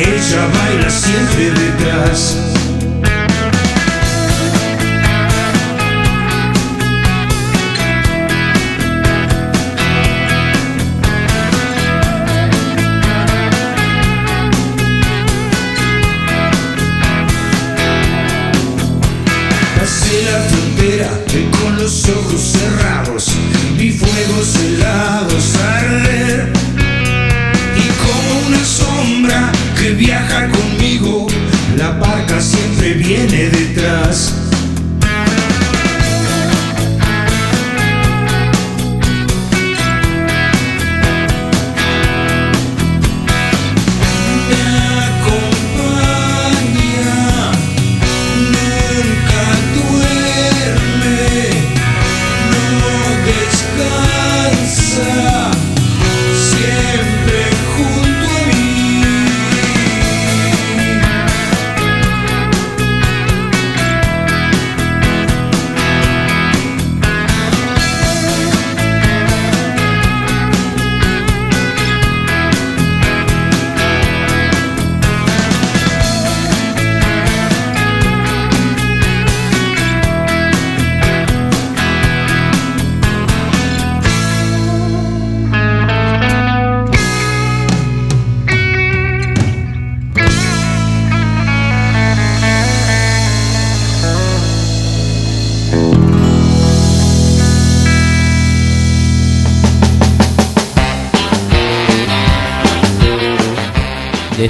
[0.00, 2.53] Ella baila siempre detrás.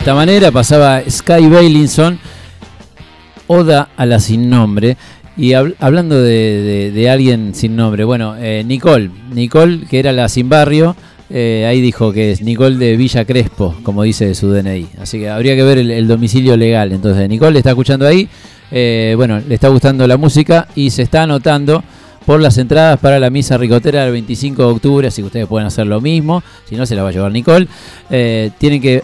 [0.05, 2.18] Esta manera pasaba Sky Bailinson,
[3.46, 4.98] Oda a la sin nombre.
[5.34, 10.50] Y hab- hablando de, alguien sin nombre, bueno, eh, Nicole, Nicole que era la sin
[10.50, 10.94] barrio,
[11.30, 14.88] eh, ahí dijo que es Nicole de Villa Crespo, como dice su DNI.
[15.00, 16.92] Así que habría que ver el, el domicilio legal.
[16.92, 18.28] Entonces, Nicole está escuchando ahí,
[18.72, 21.82] eh, bueno, le está gustando la música y se está anotando
[22.26, 25.66] por las entradas para la misa ricotera del 25 de octubre, así que ustedes pueden
[25.66, 27.68] hacer lo mismo, si no se la va a llevar Nicole.
[28.11, 29.02] Eh, tienen que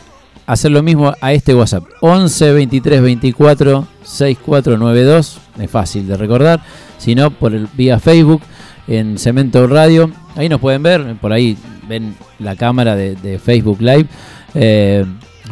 [0.53, 1.85] hacer lo mismo a este WhatsApp.
[2.01, 5.39] 11 23 24 6492.
[5.61, 6.61] Es fácil de recordar.
[6.99, 8.43] Si no, por el, vía Facebook
[8.89, 10.11] en Cemento Radio.
[10.35, 11.17] Ahí nos pueden ver.
[11.21, 11.57] Por ahí
[11.89, 14.07] ven la cámara de, Facebook Live.
[14.55, 15.05] Eh,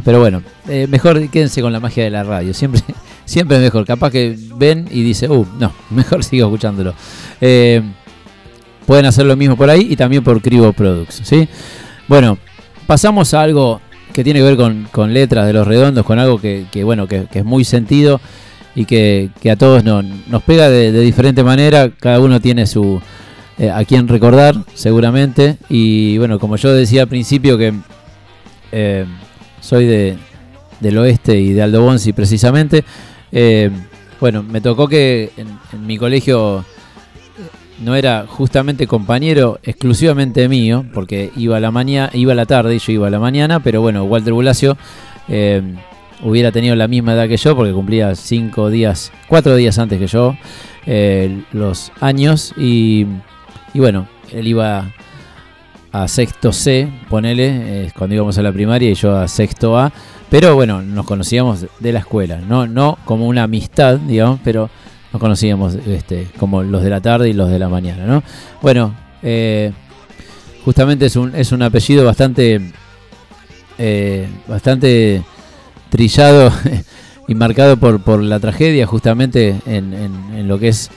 [0.05, 2.53] pero bueno, eh, mejor quédense con la magia de la radio.
[2.53, 2.82] Siempre,
[3.24, 3.86] siempre es mejor.
[3.86, 6.94] Capaz que ven y dice, uh, no, mejor sigo escuchándolo.
[7.40, 7.82] Eh,
[8.84, 11.20] pueden hacer lo mismo por ahí y también por Cribo Products.
[11.22, 11.49] ¿sí?
[12.09, 12.36] Bueno,
[12.88, 13.80] pasamos a algo
[14.13, 17.07] que tiene que ver con, con letras de los redondos, con algo que, que, bueno,
[17.07, 18.21] que, que es muy sentido
[18.75, 21.91] y que, que a todos no- nos pega de, de diferente manera.
[21.91, 23.01] Cada uno tiene su
[23.59, 25.57] eh, a quien recordar, seguramente.
[25.69, 27.73] Y bueno, como yo decía al principio que
[28.73, 29.05] eh,
[29.61, 30.17] soy de,
[30.81, 32.85] del oeste y de Aldo Bonzi precisamente.
[33.33, 33.71] eh,
[34.21, 36.65] bueno, me tocó que en, en mi colegio
[37.81, 42.74] no era justamente compañero exclusivamente mío, porque iba a la mañana, iba a la tarde
[42.74, 44.76] y yo iba a la mañana, pero bueno, Walter Bulacio
[45.29, 45.62] eh,
[46.22, 50.07] hubiera tenido la misma edad que yo, porque cumplía cinco días, cuatro días antes que
[50.07, 50.37] yo,
[50.87, 53.07] eh, los años, y,
[53.74, 54.93] bueno, él iba
[55.93, 57.47] a sexto C, ponele,
[57.87, 59.93] eh, cuando íbamos a la primaria, y yo a sexto A,
[60.29, 64.68] pero bueno, nos conocíamos de la escuela, no, no como una amistad, digamos, pero
[65.13, 68.23] nos conocíamos este, como los de la tarde y los de la mañana, ¿no?
[68.63, 69.73] Bueno, eh,
[70.65, 72.61] justamente es un, es un apellido bastante,
[73.79, 75.23] eh, bastante
[75.91, 76.53] trillado
[77.29, 80.91] y marcado por, por la tragedia, justamente en, en- lo que es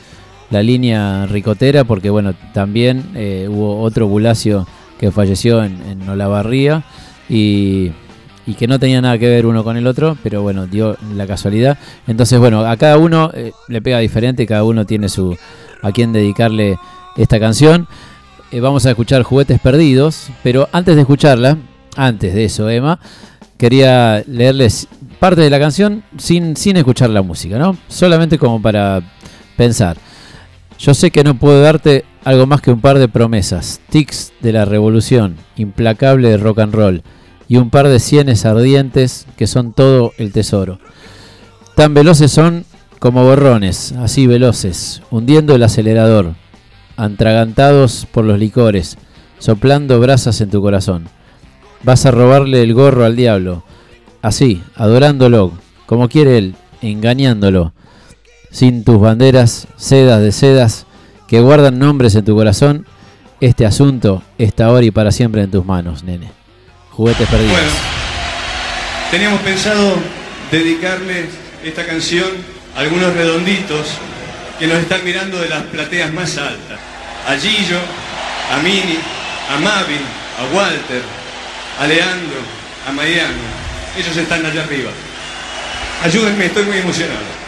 [0.49, 4.67] la línea ricotera, porque bueno, también eh, hubo otro Bulacio
[4.99, 6.83] que falleció en, en Olavarría
[7.29, 7.91] y,
[8.45, 11.27] y que no tenía nada que ver uno con el otro, pero bueno, dio la
[11.27, 11.77] casualidad.
[12.07, 15.37] Entonces, bueno, a cada uno eh, le pega diferente, cada uno tiene su
[15.81, 16.77] a quien dedicarle
[17.17, 17.87] esta canción.
[18.51, 21.57] Eh, vamos a escuchar Juguetes Perdidos, pero antes de escucharla,
[21.95, 22.99] antes de eso, Emma,
[23.57, 24.87] quería leerles
[25.19, 27.77] parte de la canción sin, sin escuchar la música, ¿no?
[27.87, 29.01] Solamente como para
[29.55, 29.97] pensar.
[30.79, 34.51] Yo sé que no puedo darte algo más que un par de promesas, tics de
[34.51, 37.03] la revolución, implacable de rock and roll,
[37.51, 40.79] y un par de sienes ardientes que son todo el tesoro.
[41.75, 42.63] Tan veloces son
[42.97, 46.35] como borrones, así veloces, hundiendo el acelerador,
[46.95, 48.97] antragantados por los licores,
[49.37, 51.09] soplando brasas en tu corazón.
[51.83, 53.65] Vas a robarle el gorro al diablo,
[54.21, 55.51] así, adorándolo,
[55.87, 57.73] como quiere él, engañándolo.
[58.49, 60.85] sin tus banderas, sedas de sedas,
[61.27, 62.85] que guardan nombres en tu corazón,
[63.41, 66.40] este asunto está ahora y para siempre en tus manos, nene.
[67.01, 67.71] Bueno,
[69.09, 69.97] teníamos pensado
[70.51, 71.25] dedicarle
[71.63, 72.29] esta canción
[72.75, 73.87] a algunos redonditos
[74.59, 76.79] que nos están mirando de las plateas más altas.
[77.27, 77.79] A Gillo,
[78.53, 78.99] a Mini,
[79.49, 79.97] a Mavi,
[80.37, 81.01] a Walter,
[81.79, 82.37] a Leandro,
[82.87, 83.33] a Mariano.
[83.97, 84.91] Ellos están allá arriba.
[86.03, 87.40] Ayúdenme, estoy muy emocionado.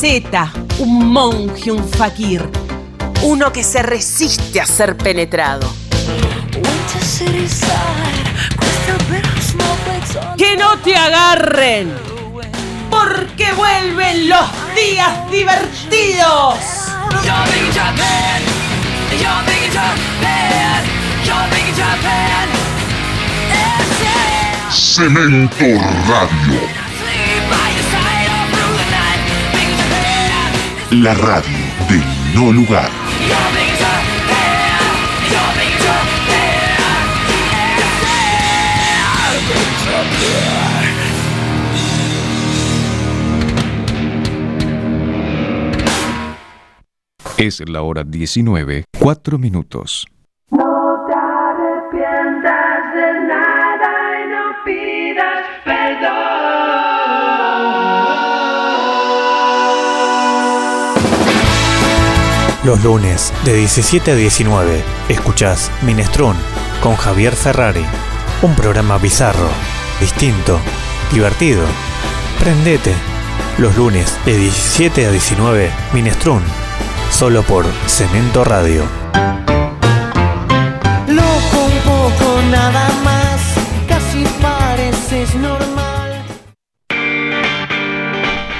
[0.00, 2.48] Zeta, un monje, un fakir,
[3.20, 5.70] uno que se resiste a ser penetrado.
[10.38, 11.92] Que no te agarren,
[12.88, 16.54] porque vuelven los días divertidos.
[24.70, 25.66] Cemento
[26.08, 26.79] Radio.
[30.92, 31.56] La radio
[31.88, 32.02] del
[32.34, 32.90] no lugar.
[47.38, 50.08] Es la hora 19, 4 minutos.
[50.50, 56.69] No te arrepientas de nada y no pidas perdón.
[62.70, 66.36] Los lunes de 17 a 19 escuchás Minestrón
[66.80, 67.84] con Javier Ferrari.
[68.42, 69.48] Un programa bizarro,
[69.98, 70.60] distinto,
[71.12, 71.64] divertido.
[72.38, 72.94] Prendete.
[73.58, 76.44] Los lunes de 17 a 19 Minestrón.
[77.10, 78.84] Solo por Cemento Radio.
[81.08, 83.40] Loco un poco nada más,
[83.88, 86.22] casi pareces normal.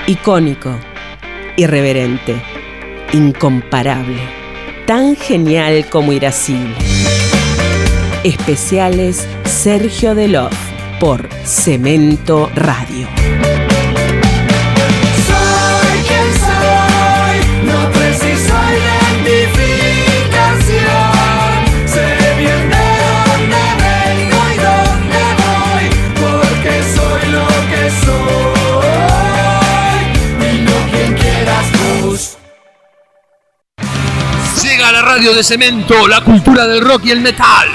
[0.09, 0.77] Icónico,
[1.57, 2.43] irreverente,
[3.13, 4.21] incomparable,
[4.87, 6.75] tan genial como irascible.
[8.25, 10.55] Especiales Sergio Delof
[11.01, 13.09] por Cemento Radio.
[35.03, 37.69] Radio de cemento la cultura del rock y el metal.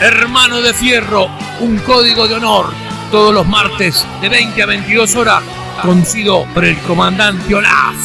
[0.00, 1.28] Hermano de Fierro,
[1.60, 2.72] un código de honor.
[3.10, 5.42] Todos los martes de 20 a 22 horas,
[5.82, 7.96] conocido por el comandante Olaf.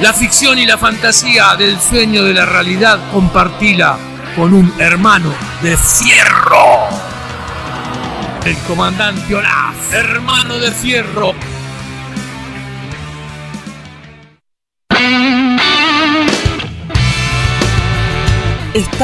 [0.00, 3.96] La ficción y la fantasía del sueño de la realidad compartila
[4.34, 5.32] con un hermano
[5.62, 6.88] de Fierro.
[8.44, 11.34] El comandante Olaf, hermano de Fierro,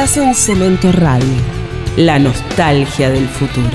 [0.03, 1.29] Estás en Cemento Radio,
[1.99, 3.69] la nostalgia del futuro.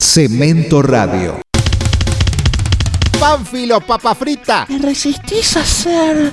[0.00, 1.42] Cemento Radio.
[3.20, 4.64] Pánfilo, papa frita.
[4.66, 6.32] ¿Te resistís a ser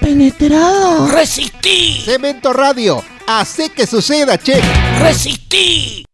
[0.00, 1.06] penetrado?
[1.06, 2.02] ¡Resistí!
[2.04, 3.00] Cemento Radio.
[3.28, 4.60] Hace que suceda, che.
[4.98, 6.04] ¡Resistí!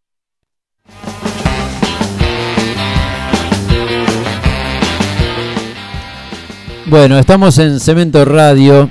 [6.89, 8.89] Bueno, estamos en Cemento Radio.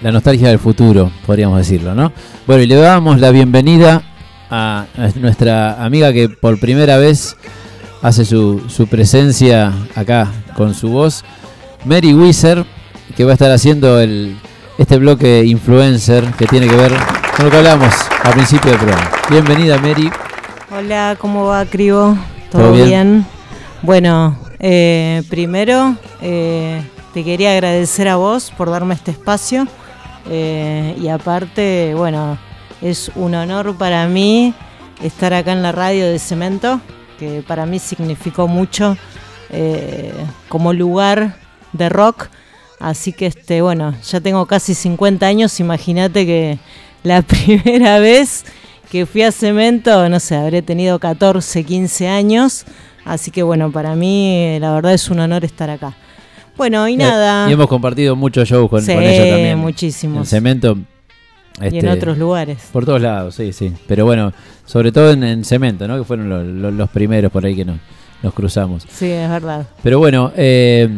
[0.00, 2.12] La nostalgia del futuro, podríamos decirlo, ¿no?
[2.44, 4.02] Bueno, y le damos la bienvenida
[4.50, 7.36] a nuestra amiga que por primera vez
[8.02, 11.24] hace su, su presencia acá con su voz,
[11.84, 12.66] Mary Weiser,
[13.16, 14.36] que va a estar haciendo el,
[14.76, 16.92] este bloque influencer que tiene que ver
[17.36, 17.94] con lo que hablamos
[18.24, 19.10] al principio del programa.
[19.30, 20.10] Bienvenida, Mary.
[20.76, 22.18] Hola, ¿cómo va, Cribo?
[22.50, 22.88] ¿Todo, ¿Todo bien?
[22.88, 23.26] bien?
[23.82, 26.82] Bueno, eh, primero eh,
[27.14, 29.66] te quería agradecer a vos por darme este espacio
[30.28, 32.38] eh, y aparte, bueno,
[32.82, 34.54] es un honor para mí
[35.02, 36.80] estar acá en la radio de Cemento,
[37.18, 38.96] que para mí significó mucho
[40.48, 41.36] como lugar
[41.72, 42.28] de rock.
[42.80, 46.58] Así que, este, bueno, ya tengo casi 50 años, imagínate que
[47.02, 48.44] la primera vez
[48.90, 52.64] que fui a Cemento, no sé, habré tenido 14, 15 años.
[53.08, 55.94] Así que bueno, para mí eh, la verdad es un honor estar acá.
[56.56, 57.48] Bueno, y Eh, nada.
[57.48, 59.58] y hemos compartido muchos shows con, Sí, con ella también.
[59.58, 60.18] muchísimos.
[60.18, 60.76] En Cemento.
[61.60, 62.58] Y en otros lugares.
[62.72, 63.72] Por todos lados, sí, sí.
[63.88, 64.32] Pero bueno,
[64.64, 65.98] sobre todo en, en Cemento, ¿no?
[65.98, 67.78] Que fueron lo- lo- los primeros por ahí que nos,
[68.22, 68.84] nos cruzamos.
[68.88, 69.66] Sí, es verdad.
[69.82, 70.88] Pero bueno, eh,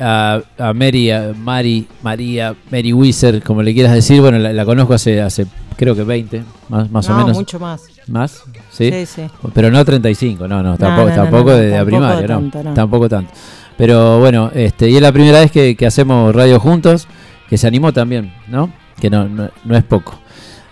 [0.00, 4.64] a, a Mary, a Mari, María, Mary Weiser, como le quieras decir, bueno, la, la
[4.64, 5.46] conozco hace, hace
[5.82, 7.36] creo que 20, más, más o No, menos.
[7.36, 7.82] mucho más.
[8.06, 8.44] ¿Más?
[8.70, 8.90] ¿Sí?
[8.92, 9.22] Sí, sí.
[9.52, 12.62] Pero no 35, no, no, No, tampoco, no, no, tampoco de la primaria, no, tanto,
[12.62, 12.74] no.
[12.74, 13.32] Tampoco tanto.
[13.76, 17.08] Pero bueno, este, y es la primera vez que, que hacemos radio juntos,
[17.48, 18.72] que se animó también, ¿no?
[19.00, 20.20] Que no, no, no es poco.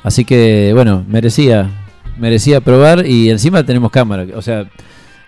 [0.05, 1.69] Así que, bueno, merecía,
[2.19, 4.65] merecía probar y encima tenemos cámara, o sea,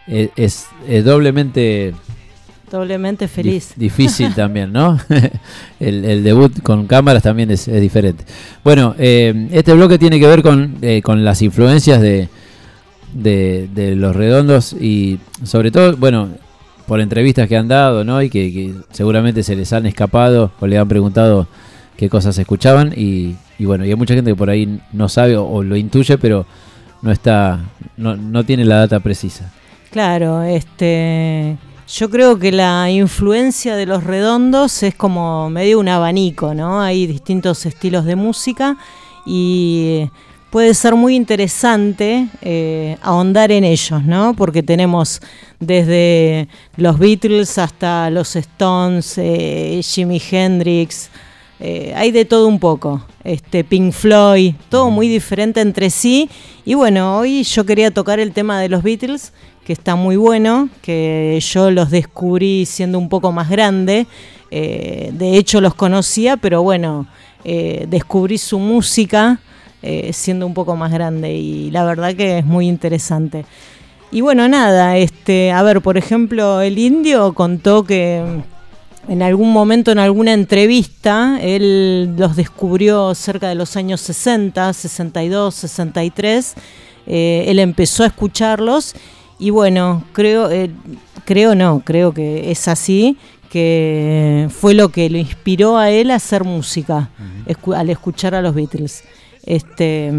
[0.06, 1.92] es, es doblemente
[2.72, 3.74] doblemente feliz.
[3.76, 4.98] Dif- difícil también, ¿no?
[5.80, 8.24] el, el debut con cámaras también es, es diferente.
[8.64, 12.28] Bueno, eh, este bloque tiene que ver con, eh, con las influencias de,
[13.14, 16.30] de, de los redondos y sobre todo, bueno,
[16.86, 18.20] por entrevistas que han dado, ¿no?
[18.22, 21.46] Y que, que seguramente se les han escapado o le han preguntado
[21.96, 25.36] qué cosas escuchaban y, y bueno, y hay mucha gente que por ahí no sabe
[25.36, 26.44] o, o lo intuye, pero
[27.02, 27.60] no está,
[27.96, 29.52] no, no tiene la data precisa.
[29.90, 31.56] Claro, este,
[31.94, 36.80] yo creo que la influencia de los redondos es como medio un abanico, ¿no?
[36.80, 38.78] Hay distintos estilos de música
[39.26, 40.08] y
[40.48, 44.32] puede ser muy interesante eh, ahondar en ellos, ¿no?
[44.32, 45.20] Porque tenemos
[45.60, 51.10] desde los Beatles hasta los Stones, eh, Jimi Hendrix,
[51.64, 53.06] eh, hay de todo un poco.
[53.22, 56.28] Este, Pink Floyd, todo muy diferente entre sí.
[56.64, 59.32] Y bueno, hoy yo quería tocar el tema de los Beatles,
[59.64, 64.08] que está muy bueno, que yo los descubrí siendo un poco más grande.
[64.50, 67.06] Eh, de hecho los conocía, pero bueno,
[67.44, 69.40] eh, descubrí su música
[70.12, 73.44] siendo un poco más grande y la verdad que es muy interesante.
[74.12, 78.22] Y bueno, nada, este, a ver, por ejemplo, el indio contó que
[79.08, 85.54] en algún momento, en alguna entrevista, él los descubrió cerca de los años 60, 62,
[85.54, 86.54] 63.
[87.06, 88.94] Eh, él empezó a escucharlos
[89.38, 90.70] y bueno, creo, eh,
[91.24, 93.16] creo no, creo que es así,
[93.50, 97.10] que fue lo que lo inspiró a él a hacer música,
[97.46, 99.02] escu- al escuchar a los Beatles.
[99.44, 100.12] Este,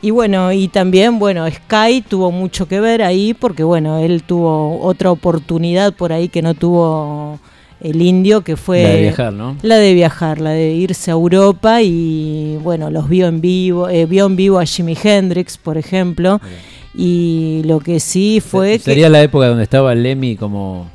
[0.00, 4.80] y bueno, y también, bueno, Sky tuvo mucho que ver ahí porque, bueno, él tuvo
[4.80, 7.40] otra oportunidad por ahí que no tuvo
[7.80, 8.82] el indio, que fue...
[8.82, 9.56] La de viajar, ¿no?
[9.62, 14.06] La de viajar, la de irse a Europa y, bueno, los vio en vivo, eh,
[14.06, 16.40] vio en vivo a Jimi Hendrix, por ejemplo,
[16.94, 18.84] y lo que sí fue que...
[18.84, 20.88] Sería la época donde estaba Lemmy como,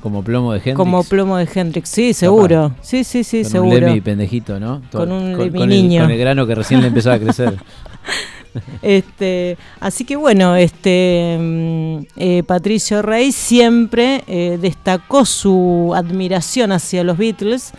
[0.00, 0.76] como plomo de Hendrix.
[0.76, 2.74] Como plomo de Hendrix, sí, seguro.
[2.80, 3.76] Sí, sí, sí, con seguro.
[3.76, 4.82] un Lemmy pendejito, ¿no?
[4.90, 6.00] Con un Lemmy con niño.
[6.00, 7.54] El, con el grano que recién le empezaba a crecer.
[8.82, 17.04] Este, así que bueno, este mm, eh, Patricio Rey siempre eh, destacó su admiración hacia
[17.04, 17.72] los Beatles.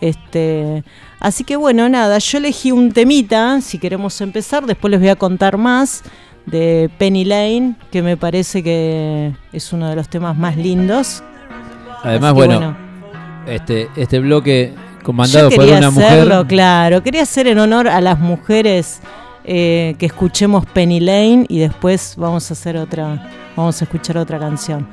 [0.00, 0.84] Este,
[1.20, 5.16] así que bueno, nada, yo elegí un temita, si queremos empezar, después les voy a
[5.16, 6.02] contar más
[6.44, 11.22] de Penny Lane, que me parece que es uno de los temas más lindos.
[12.02, 12.76] Además, que bueno,
[13.46, 16.46] este, este bloque comandado Yo por una hacerlo, mujer.
[16.46, 17.02] claro.
[17.02, 19.00] Quería hacer en honor a las mujeres
[19.46, 24.38] eh, que escuchemos Penny Lane y después vamos a hacer otra, vamos a escuchar otra
[24.38, 24.86] canción.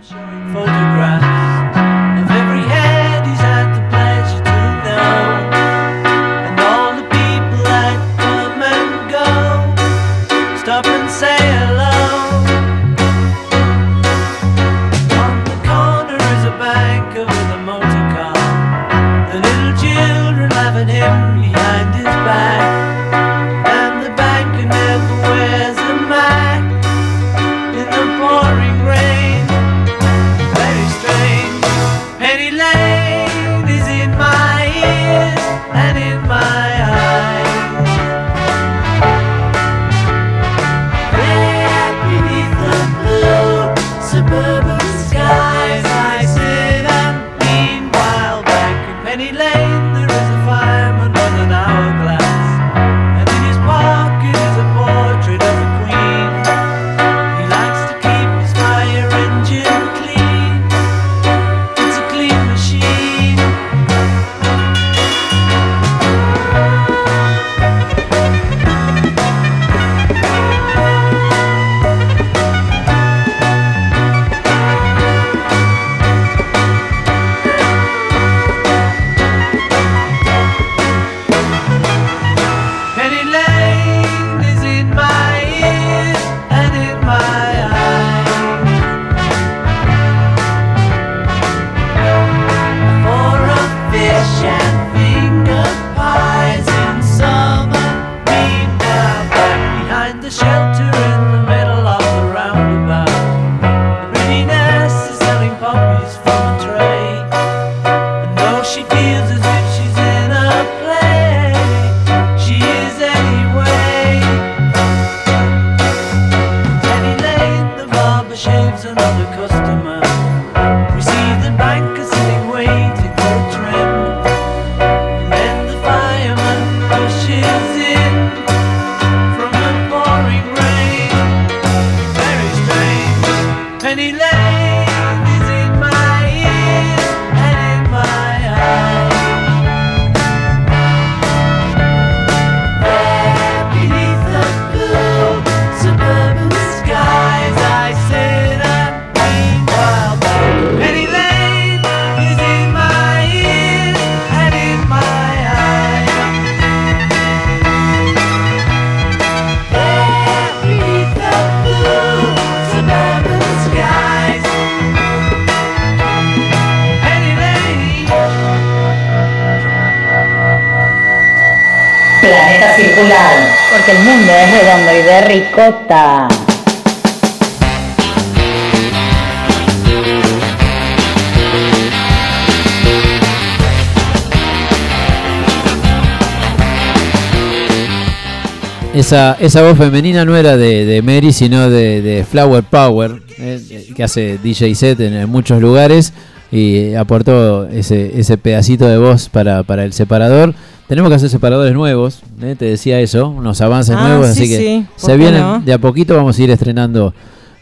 [189.14, 193.92] Esa, esa voz femenina no era de, de Mary, sino de, de Flower Power, eh,
[193.96, 196.14] que hace DJ set en, en muchos lugares
[196.52, 200.56] y aportó ese, ese pedacito de voz para, para el separador.
[200.88, 204.50] Tenemos que hacer separadores nuevos, eh, te decía eso, unos avances Ah, nuevos, sí, así
[204.50, 205.60] que sí, ¿por se vienen no?
[205.60, 207.14] de a poquito, vamos a ir estrenando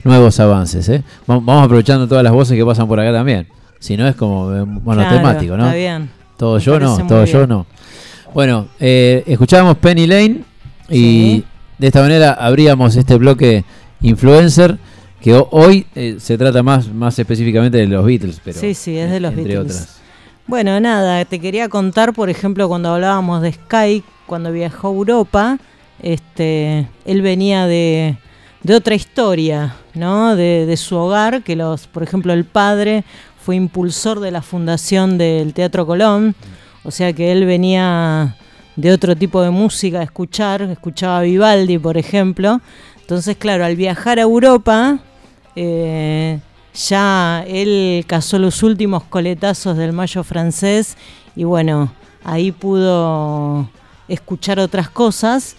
[0.05, 0.87] nuevos avances.
[0.87, 1.03] eh.
[1.29, 3.45] Va- Vamos aprovechando todas las voces que pasan por acá también.
[3.77, 5.65] Si no es como monotemático, ¿no?
[5.65, 6.09] está bien.
[6.37, 7.65] Todo yo no, todo yo no.
[8.33, 10.43] Bueno, escuchábamos Penny Lane
[10.91, 11.43] y
[11.77, 13.63] de esta manera abríamos este bloque
[14.01, 14.77] influencer
[15.21, 18.97] que ho- hoy eh, se trata más, más específicamente de los Beatles, pero sí, sí,
[18.97, 19.71] es de los entre Beatles.
[19.75, 19.97] otras.
[20.47, 25.57] Bueno, nada, te quería contar, por ejemplo, cuando hablábamos de Sky, cuando viajó a Europa,
[26.01, 28.17] este, él venía de,
[28.63, 30.35] de otra historia, ¿no?
[30.35, 33.03] De, de su hogar, que los, por ejemplo, el padre
[33.43, 36.35] fue impulsor de la fundación del Teatro Colón,
[36.83, 38.35] o sea que él venía
[38.75, 42.61] de otro tipo de música a escuchar, escuchaba Vivaldi, por ejemplo.
[42.99, 44.99] Entonces, claro, al viajar a Europa,
[45.55, 46.39] eh,
[46.73, 50.95] ya él cazó los últimos coletazos del mayo francés
[51.35, 51.91] y bueno,
[52.23, 53.69] ahí pudo
[54.07, 55.55] escuchar otras cosas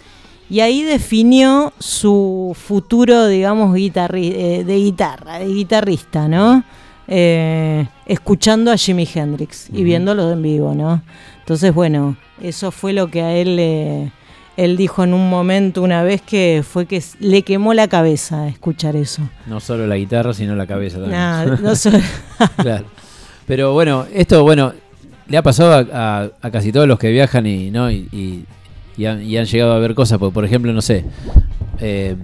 [0.49, 6.63] y ahí definió su futuro, digamos, guitarri- eh, de guitarra, de guitarrista, ¿no?
[7.07, 9.83] Eh, escuchando a Jimi Hendrix y Ujú.
[9.83, 11.01] viéndolo en vivo, ¿no?
[11.43, 14.11] Entonces, bueno, eso fue lo que a él le-
[14.55, 18.95] él dijo en un momento una vez que fue que le quemó la cabeza escuchar
[18.95, 19.21] eso.
[19.47, 21.13] No solo la guitarra, sino la cabeza también.
[21.19, 21.99] Nah, no solo-
[22.57, 22.85] claro.
[23.47, 24.73] Pero bueno, esto, bueno,
[25.27, 27.89] le ha pasado a, a- a casi todos los que viajan y, ¿no?
[27.91, 28.45] y, y-
[28.95, 30.19] y han, y han llegado a ver cosas.
[30.19, 31.03] Porque, por ejemplo, no sé,
[31.79, 32.15] eh,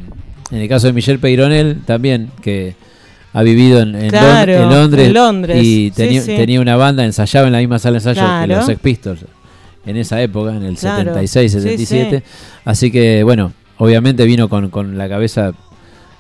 [0.51, 2.75] en el caso de Michelle Peyronel también, que
[3.33, 6.35] ha vivido en, Londres, en Londres, y tenía, sí.
[6.35, 9.25] tenía una banda, ensayaba en la misma sala de ensayo que los Sex Pistols
[9.85, 12.23] en esa época, en el Claro, 76, sí, 77.
[12.25, 12.31] sí.
[12.65, 15.51] Así que, bueno, obviamente vino con, con la cabeza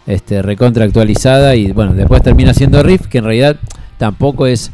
[0.07, 3.57] este, recontra actualizada y, bueno, después termina siendo riff, que en realidad
[3.97, 4.71] tampoco es,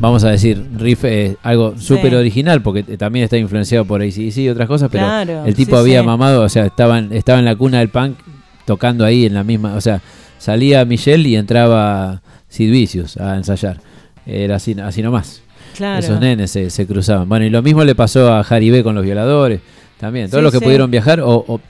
[0.00, 4.38] vamos a decir, riff es algo súper original, porque t- también está influenciado por ACDC
[4.38, 6.06] y otras cosas, pero Claro, el tipo sí, había sí.
[6.06, 8.16] mamado, o sea, estaba en, estaba en la cuna del punk
[8.64, 10.00] tocando ahí en la misma, o sea,
[10.38, 13.78] salía Michelle y entraba Sid Vicious a ensayar.
[14.26, 15.42] Era así, así nomás.
[15.76, 15.98] Claro.
[16.00, 17.28] Esos nenes se, se cruzaban.
[17.28, 19.60] Bueno, y lo mismo le pasó a B con los violadores.
[20.00, 20.64] También, todos Sí, los que sí.
[20.64, 21.60] pudieron viajar, o, o,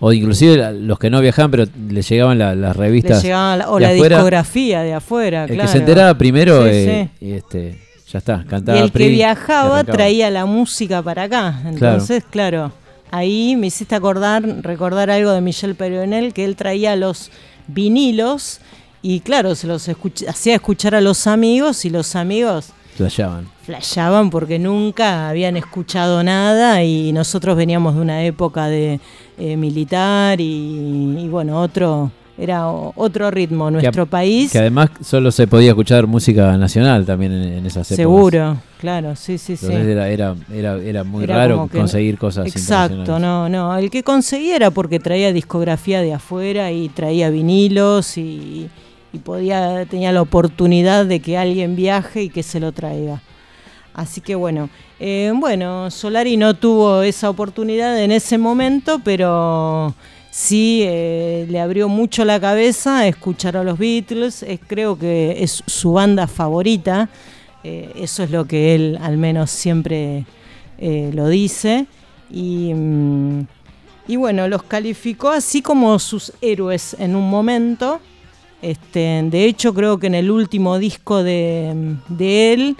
[0.00, 3.22] o inclusive los que no viajaban, pero les llegaban la- las revistas.
[3.22, 4.16] llegaba la- o de la afuera.
[4.16, 5.62] discografía de afuera, El claro.
[5.62, 7.26] que se enteraba primero, Sí, eh, sí.
[7.26, 7.78] y este,
[8.10, 8.78] ya está, Y cantaba.
[8.80, 11.60] el que y viajaba traía la música para acá.
[11.66, 12.72] Entonces, claro.
[13.10, 17.30] ahí me hiciste acordar, recordar algo de Michel Peronel, que él traía los
[17.68, 18.60] vinilos
[19.02, 23.48] y claro, se los escuch- hacía escuchar a los amigos y los amigos Flasheaban.
[23.64, 29.00] flashaban porque nunca habían escuchado nada y nosotros veníamos de una época de
[29.38, 32.10] eh, militar y, y bueno, otro
[32.42, 33.66] era otro ritmo.
[33.66, 37.90] Que Nuestro país, Que además solo se podía escuchar música nacional también en, en esas
[37.90, 37.96] épocas.
[37.96, 39.72] seguro, claro, sí, sí, sí.
[39.72, 43.76] Era, era, era, era muy Era raro conseguir cosas Exacto, no, no.
[43.78, 48.68] El que conseguía era porque traía discografía de afuera y traía vinilos y,
[49.12, 53.22] y podía tenía la oportunidad de que alguien viaje y que se lo traiga.
[53.94, 59.94] Así que bueno, eh, bueno, Solari no tuvo esa oportunidad en ese momento, pero
[60.32, 64.42] sí eh, le abrió mucho la cabeza escuchar a los Beatles.
[64.42, 67.10] Es, creo que es su banda favorita.
[67.62, 70.24] Eh, eso es lo que él al menos siempre
[70.78, 71.86] eh, lo dice.
[72.30, 73.46] Y, mm,
[74.08, 78.00] y bueno, los calificó así como sus héroes en un momento.
[78.62, 82.76] Este, de hecho, creo que en el último disco de, de él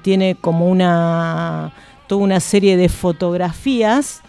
[0.00, 1.74] tiene como una
[2.06, 4.22] toda una serie de fotografías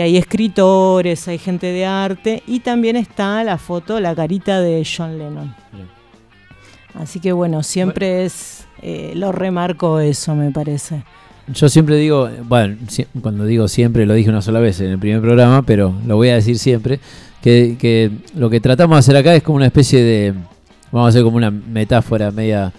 [0.00, 4.82] que hay escritores, hay gente de arte y también está la foto, la carita de
[4.96, 5.54] John Lennon.
[6.94, 11.02] Así que bueno, siempre es eh, lo remarco eso, me parece.
[11.52, 14.98] Yo siempre digo, bueno, si- cuando digo siempre, lo dije una sola vez en el
[14.98, 16.98] primer programa, pero lo voy a decir siempre,
[17.42, 20.32] que, que lo que tratamos de hacer acá es como una especie de,
[20.90, 22.72] vamos a hacer como una metáfora media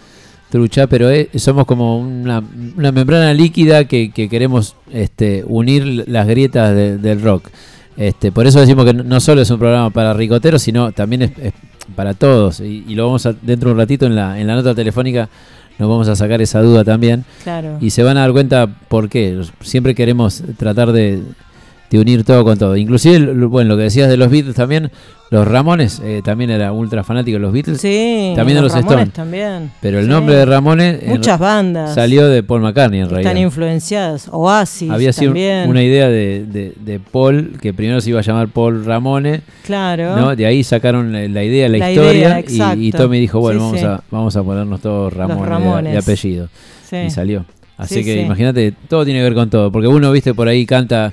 [0.51, 2.43] trucha, pero es- somos como una,
[2.77, 7.47] una membrana líquida que, que queremos este, unir las grietas de- del rock.
[7.97, 11.23] Este, por eso decimos que no- no solo es un programa para ricoteros, sino también
[11.23, 11.53] es, es
[11.95, 12.59] para todos.
[12.59, 15.29] Y, y lo vamos a, dentro de un ratito en la, en la nota telefónica,
[15.79, 17.25] nos vamos a sacar esa duda también.
[17.43, 17.77] Claro.
[17.81, 19.41] Y se van a dar cuenta por qué.
[19.61, 21.21] Siempre queremos tratar de,
[21.91, 22.75] de unir todo con todo.
[22.75, 24.89] Inclusive, bueno, lo que decías de los Beatles también,
[25.29, 27.79] los Ramones, eh, también era ultra fanático de los Beatles.
[27.81, 29.13] Sí, también de los Ramones Stones.
[29.13, 29.71] también.
[29.81, 30.09] Pero el Sí.
[30.09, 33.31] nombre de Ramones Muchas bandas salió de Paul McCartney en realidad.
[33.31, 34.27] están influenciadas.
[34.31, 35.69] Oasis Había sido también.
[35.69, 39.41] una idea de, de- de Paul, que primero se iba a llamar Paul Ramone.
[39.65, 40.15] Claro.
[40.15, 40.35] ¿no?
[40.35, 42.39] De ahí sacaron la, la idea, la, La historia.
[42.49, 43.85] idea, y- y, Tommy dijo, bueno, Sí, vamos, sí.
[43.85, 46.47] A, vamos a ponernos todos Ramones, de- apellido.
[47.05, 47.45] Y salió.
[47.77, 49.71] Así Sí, que imagínate, todo tiene que ver con todo.
[49.71, 51.11] Porque uno, viste, por ahí canta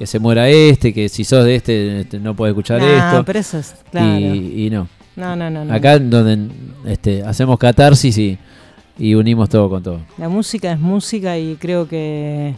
[0.00, 3.24] que se muera este, que si sos de este, este, no puedes escuchar Nah, esto.
[3.24, 4.18] pero eso es- claro.
[4.18, 4.88] y, y no.
[5.14, 5.74] No, no, no, no.
[5.74, 6.48] Acá donde
[6.86, 8.38] este, hacemos catarsis y,
[8.98, 10.00] y unimos todo con todo.
[10.16, 12.54] La música es música y creo que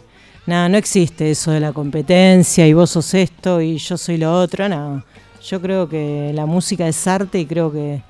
[0.47, 4.33] nada, no existe eso de la competencia y vos sos esto y yo soy lo
[4.39, 5.03] otro, no.
[5.45, 8.03] Yo creo que la música es arte y creo que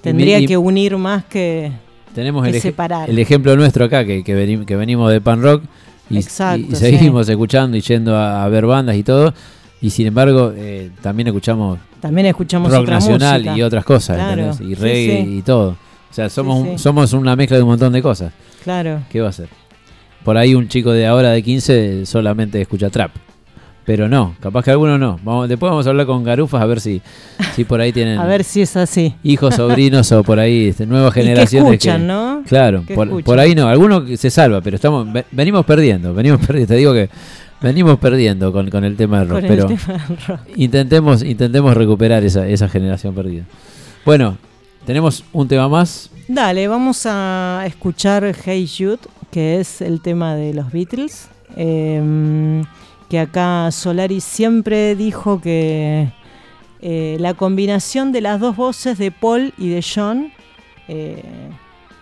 [0.00, 1.70] tendría y- que unir más que,
[2.16, 3.08] Tenemos que el, separar.
[3.08, 4.34] el ejemplo nuestro acá, que, que
[4.76, 5.62] venimos de pan rock
[6.10, 9.32] y, Exacto, y seguimos escuchando y yendo a, a ver bandas y todo.
[9.80, 13.56] Y sin embargo, eh, también escuchamos También escuchamos rock otra nacional música.
[13.58, 14.54] y otras cosas, Claro.
[14.60, 15.36] Y reggae sí.
[15.38, 15.70] y todo.
[15.70, 18.32] O sea, somos, un- somos una mezcla de un montón de cosas.
[18.62, 19.00] Claro.
[19.10, 19.48] ¿Qué va a hacer?
[20.24, 23.10] Por ahí un chico de ahora de 15 solamente escucha trap.
[23.84, 25.18] Pero no, capaz que alguno no.
[25.24, 27.02] Vamos, después vamos a hablar con Garufas a ver si,
[27.56, 29.14] si por ahí tienen A ver si es así.
[29.24, 31.72] hijos, sobrinos o por ahí este, nuevas Y que generaciones.
[31.72, 32.42] escuchan, ¿no?
[32.46, 33.24] Claro, por, escuchan.
[33.24, 33.66] por ahí no.
[33.68, 36.14] Alguno que se salva, pero estamos ve- venimos perdiendo.
[36.14, 36.68] Venimos perdiendo.
[36.68, 37.10] Te digo que
[37.60, 39.40] venimos perdiendo con, con el tema del rock.
[39.40, 40.40] Con el pero tema del rock.
[40.56, 43.44] intentemos intentemos recuperar esa, esa generación perdida.
[44.04, 44.38] Bueno,
[44.86, 46.08] tenemos un tema más.
[46.28, 48.98] Dale, vamos a escuchar Hey Jude,
[49.32, 51.28] que es el tema de los Beatles.
[51.56, 52.62] eh,
[53.12, 56.08] que acá Solari siempre dijo que
[56.80, 60.32] eh, la combinación de las dos voces de Paul y de John
[60.88, 61.22] eh,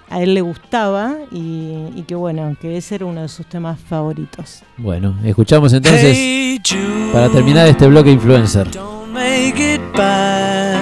[0.08, 3.80] a él le gustaba y, y que bueno, que ese era uno de sus temas
[3.80, 4.62] favoritos.
[4.76, 8.70] Bueno, escuchamos entonces Hey Jude, para terminar este bloque influencer.
[8.70, 10.78] Don't make it bad.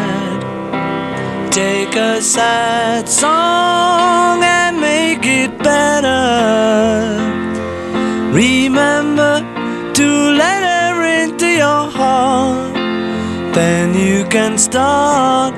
[1.50, 7.16] Take a sad song and make it better.
[8.30, 9.07] Remember
[13.54, 15.54] Then you can start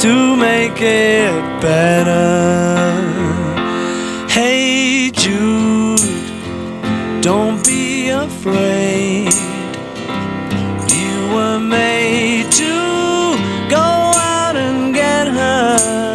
[0.00, 2.28] to make it better.
[4.28, 6.00] Hey Jude,
[7.20, 9.32] don't be afraid.
[10.98, 12.74] You were made to
[13.68, 13.88] go
[14.38, 16.07] out and get her.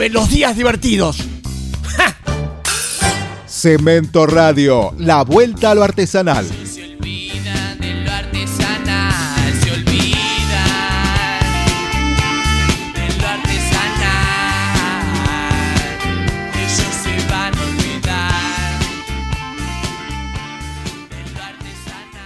[0.00, 1.18] Vuelven los días divertidos.
[3.46, 6.46] Cemento Radio, la vuelta a lo artesanal.
[6.46, 10.64] Se olvida de lo artesanal, se olvida
[12.94, 14.70] de lo artesanal.
[16.54, 18.80] Ellos se van a olvidar
[21.10, 22.24] de lo artesanal.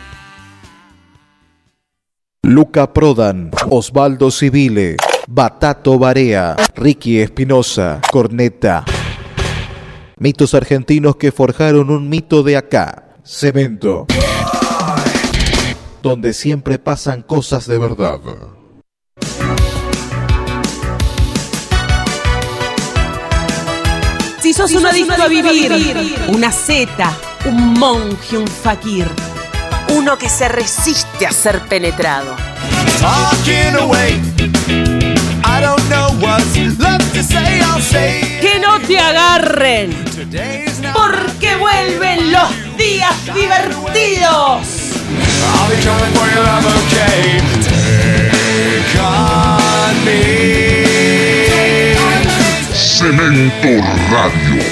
[2.42, 4.96] Luca Prodan, Osvaldo Civile,
[5.26, 8.84] Batato Barea, Ricky Espinosa, Corneta.
[10.18, 13.16] Mitos argentinos que forjaron un mito de acá.
[13.24, 14.06] Cemento.
[16.02, 18.20] Donde siempre pasan cosas de verdad.
[24.40, 25.72] Si sos un adicto a vivir,
[26.28, 29.08] una seta, un monje, un fakir,
[29.96, 32.36] uno que se resiste a ser penetrado.
[33.00, 34.93] Talking away.
[38.40, 39.94] Que no te agarren,
[40.92, 44.84] porque vuelven los días divertidos.
[45.44, 47.40] I'll be coming for your love, okay?
[47.62, 50.34] Take on me.
[52.72, 53.72] Cemento
[54.10, 54.62] Radio.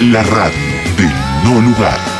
[0.00, 0.58] La radio
[0.96, 1.12] del
[1.44, 2.19] no lugar.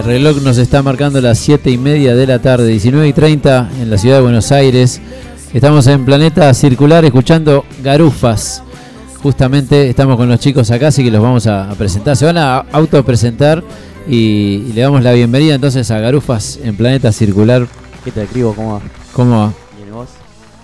[0.00, 3.68] El reloj nos está marcando las 7 y media de la tarde, 19 y 30
[3.82, 4.98] en la ciudad de Buenos Aires.
[5.52, 8.62] Estamos en Planeta Circular escuchando Garufas.
[9.22, 12.16] Justamente estamos con los chicos acá, así que los vamos a, a presentar.
[12.16, 13.62] Se van a autopresentar
[14.08, 17.66] y, y le damos la bienvenida entonces a Garufas en Planeta Circular.
[18.02, 18.54] ¿Qué te escribo?
[18.54, 18.80] ¿Cómo va?
[19.12, 19.52] ¿Cómo va?
[19.76, 20.08] ¿Bien vos?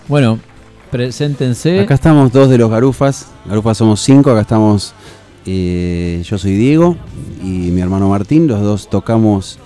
[0.08, 0.38] Bueno,
[0.90, 1.80] preséntense.
[1.80, 3.26] Acá estamos dos de los Garufas.
[3.44, 4.30] Garufas somos cinco.
[4.30, 4.94] Acá estamos.
[5.46, 6.96] Eh, yo soy Diego
[7.42, 8.46] y mi hermano Martín.
[8.46, 9.58] Los dos tocamos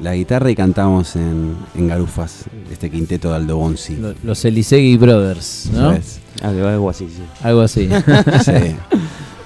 [0.00, 3.96] la guitarra y cantamos en, en Garufas, este quinteto de Aldo Bonzi.
[3.96, 5.96] Lo- Los Elisegui Brothers, ¿no?
[6.42, 7.22] Algo, así, sí.
[7.42, 7.88] Algo así.
[8.44, 8.52] Sí.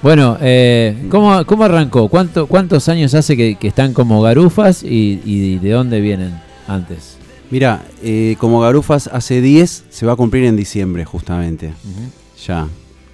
[0.01, 2.07] Bueno, eh, ¿cómo, cómo arrancó?
[2.09, 6.33] ¿Cuánto, ¿Cuántos años hace que, que están como garufas y, y de dónde vienen
[6.67, 7.17] antes?
[7.51, 11.73] Mira, eh, como Garufas hace 10, se va a cumplir en diciembre justamente.
[12.47, 12.67] Ya.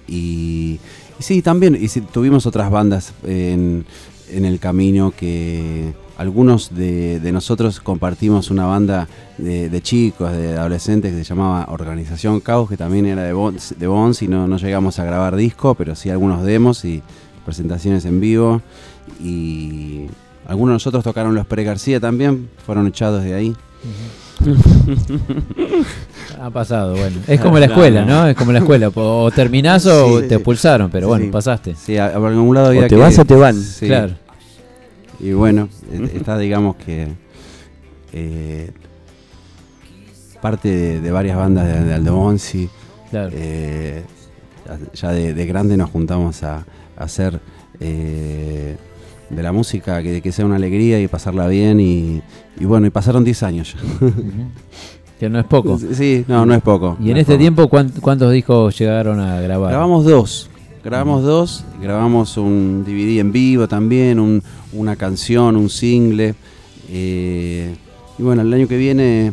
[0.06, 0.78] Y
[1.18, 3.84] sí, también y sí, tuvimos otras bandas en,
[4.30, 9.08] en el camino que algunos de, nosotros compartimos una banda
[9.38, 13.86] de, chicos, de adolescentes que se llamaba Organización Caos, que también era de Bons, de
[13.86, 17.04] Bons y no, no llegamos a grabar disco, pero sí algunos demos y
[17.44, 18.62] presentaciones en vivo.
[19.22, 20.06] Y
[20.48, 23.56] algunos de nosotros tocaron los Pere García también, fueron echados de ahí.
[26.40, 27.16] Ha pasado, bueno.
[27.26, 28.26] Es como la escuela, ¿no?
[28.26, 28.90] Es como la escuela.
[28.94, 31.30] O terminás o Sí, te expulsaron, pero Sí, bueno, sí.
[31.30, 31.74] pasaste.
[31.74, 33.54] Sí, a, algún lado había O te que- vas o te van.
[33.60, 33.86] Sí.
[33.86, 34.14] Claro.
[35.20, 37.08] Y bueno, eh, está digamos que
[38.12, 38.70] eh,
[40.40, 42.68] parte de, de varias bandas de, de Aldo Bonzi.
[43.10, 43.30] Claro.
[43.32, 44.02] Eh,
[44.94, 46.64] ya de, de grande nos juntamos a, a
[47.04, 47.40] hacer
[47.80, 48.76] eh,
[49.30, 52.22] de la música que, que sea una alegría y pasarla bien y,
[52.60, 53.80] y bueno, y pasaron 10 años ya.
[55.18, 55.78] Que no es poco.
[55.78, 56.96] Sí, no, no es poco.
[57.00, 57.40] Y No en es este poco.
[57.40, 59.70] tiempo, ¿cuán- ¿cuántos discos llegaron a grabar?
[59.70, 60.48] Grabamos dos.
[60.84, 64.42] Grabamos dos, grabamos un DVD en vivo también, un-
[64.72, 66.34] una canción, un single.
[66.90, 67.74] eh,
[68.18, 69.32] y bueno, el año que viene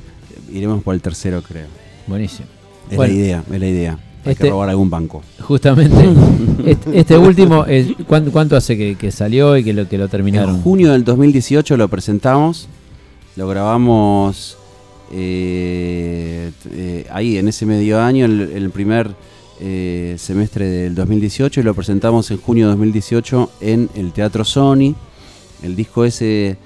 [0.51, 1.67] iremos por el tercero, creo.
[2.07, 2.47] Buenísimo.
[2.89, 3.13] Es Bueno.
[3.13, 3.99] la idea, es la idea.
[4.25, 5.21] Hay Este- que robar algún banco.
[5.39, 5.95] Justamente.
[6.65, 10.07] este, este último, es- ¿cuán- ¿cuánto hace que, que salió y que lo, que lo
[10.09, 10.55] terminaron?
[10.55, 12.67] En junio del 2018 lo presentamos,
[13.35, 14.57] lo grabamos
[15.11, 19.15] eh, eh, ahí, en ese medio año, el, el primer
[19.59, 24.95] eh, semestre del 2018, y lo presentamos en junio de 2018 en el Teatro Sony.
[25.63, 26.57] El disco ese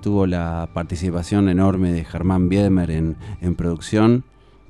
[0.00, 4.24] tuvo la participación enorme de Germán Biemer en, en producción,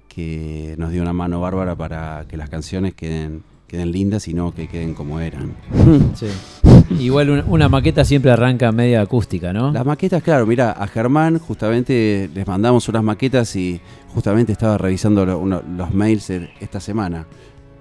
[0.08, 4.54] que nos dio una mano bárbara para que las canciones queden, queden lindas y no
[4.54, 5.54] que queden como eran.
[6.14, 6.26] Sí.
[7.00, 9.72] Igual una, una maqueta siempre arranca media acústica, ¿no?
[9.72, 13.80] Las maquetas, claro, mira, a Germán justamente les mandamos unas maquetas y
[14.14, 17.26] justamente estaba revisando lo- uno- los mails e- esta semana,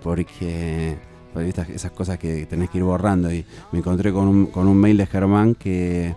[0.02, 0.95] porque,
[1.74, 4.98] esas cosas que tenés que ir borrando y me encontré con un, con un mail
[4.98, 6.16] de Germán que,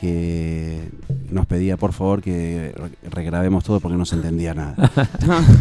[0.00, 0.90] que
[1.30, 4.74] nos pedía por favor que re- regrabemos todo porque no se entendía nada.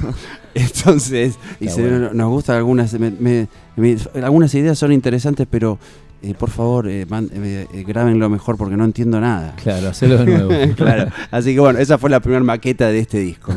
[0.53, 1.99] Entonces, bueno.
[1.99, 5.77] "No- nos gustan algunas, me- me- me- algunas ideas son interesantes, pero
[6.23, 9.55] eh, por favor, eh, man- eh, eh, grábenlo mejor porque no entiendo nada.
[9.61, 10.51] Claro, hacelo de nuevo.
[10.75, 11.11] claro.
[11.31, 13.53] Así que bueno, esa fue la primera maqueta de este disco.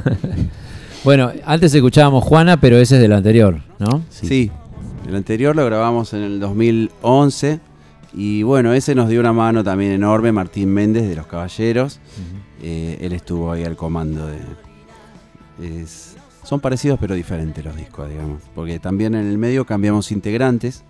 [1.05, 4.03] Bueno, antes escuchábamos Juana, pero ese es de lo anterior, ¿no?
[4.11, 4.51] Sí.
[5.09, 7.59] El anterior lo grabamos en el 2011
[8.13, 12.01] y bueno, ese nos dio una mano también enorme, Martín Méndez de Los Caballeros.
[12.63, 14.39] Eh, él estuvo ahí al comando de...
[15.83, 20.83] es- son parecidos pero diferentes los discos, digamos, porque también en el medio cambiamos integrantes.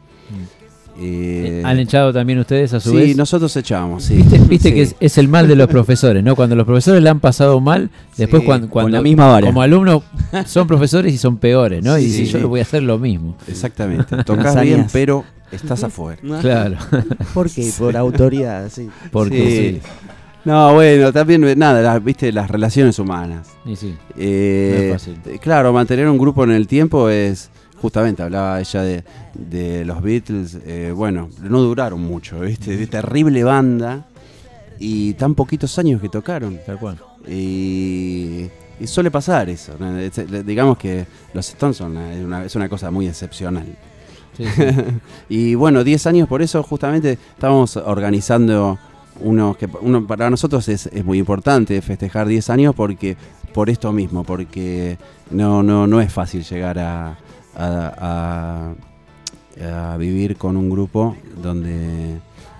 [0.99, 3.17] Eh, ¿Han echado también ustedes a su sí, vez?
[3.17, 4.17] nosotros echamos, sí.
[4.17, 4.75] Viste, viste Sí.
[4.75, 6.35] que es, es el mal de los profesores, ¿no?
[6.37, 9.47] Cuando los profesores la han pasado mal, después Sí, cuando, cuando la misma vara.
[9.47, 10.03] como alumnos
[10.47, 11.97] son profesores y son peores, ¿no?
[11.99, 12.23] y Sí.
[12.23, 13.37] dicen, yo lo voy a hacer lo mismo.
[13.47, 14.17] Exactamente.
[14.25, 16.21] Tocas bien, pero estás afuera.
[16.41, 16.77] Claro.
[17.35, 17.71] ¿Por qué?
[17.79, 18.89] Por autoridad, sí.
[19.11, 19.89] Porque sí.
[20.45, 23.49] No, bueno, también, nada, las- viste, las relaciones humanas.
[23.67, 23.95] Y sí.
[24.17, 25.21] Eh, No es fácil.
[25.27, 29.05] eh, Claro, mantener un grupo en el tiempo es, justamente, hablaba ella de,
[29.35, 34.07] de los Beatles, eh, bueno, no duraron mucho, viste, de terrible banda
[34.79, 36.59] y tan poquitos años que tocaron.
[36.65, 36.99] Tal cual.
[37.29, 38.47] Y,
[38.81, 39.99] y suele pasar eso, ¿no?
[39.99, 41.05] Es- eh, digamos que
[41.35, 43.67] los Stones son una, es una cosa muy excepcional.
[45.29, 48.79] Y bueno, 10 años por eso justamente estábamos organizando
[49.21, 53.17] uno que uno para nosotros es, muy importante festejar 10 años porque
[53.53, 54.97] por esto mismo, porque
[55.31, 57.19] no, no, no es fácil llegar a-
[59.61, 62.19] a vivir con un grupo donde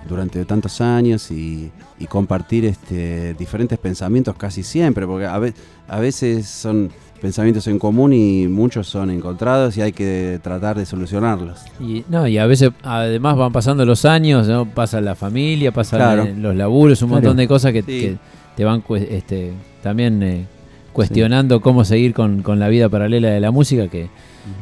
[0.09, 5.55] durante tantos años y, y compartir este, diferentes pensamientos casi siempre, porque a, ve-
[5.89, 6.91] a veces son
[7.21, 11.61] pensamientos en común y muchos son encontrados y hay que tratar de solucionarlos.
[11.81, 14.65] Y, no, y a veces además van pasando los años, ¿no?
[14.67, 16.23] Pasa la familia, pasan Claro.
[16.25, 17.23] eh, los laburos, un Claro.
[17.23, 17.87] montón de cosas que, Sí.
[17.87, 18.17] que
[18.57, 19.53] te van este,
[19.83, 20.47] también eh,
[20.93, 24.09] cuestionando cómo seguir con, con la vida paralela de la música, que,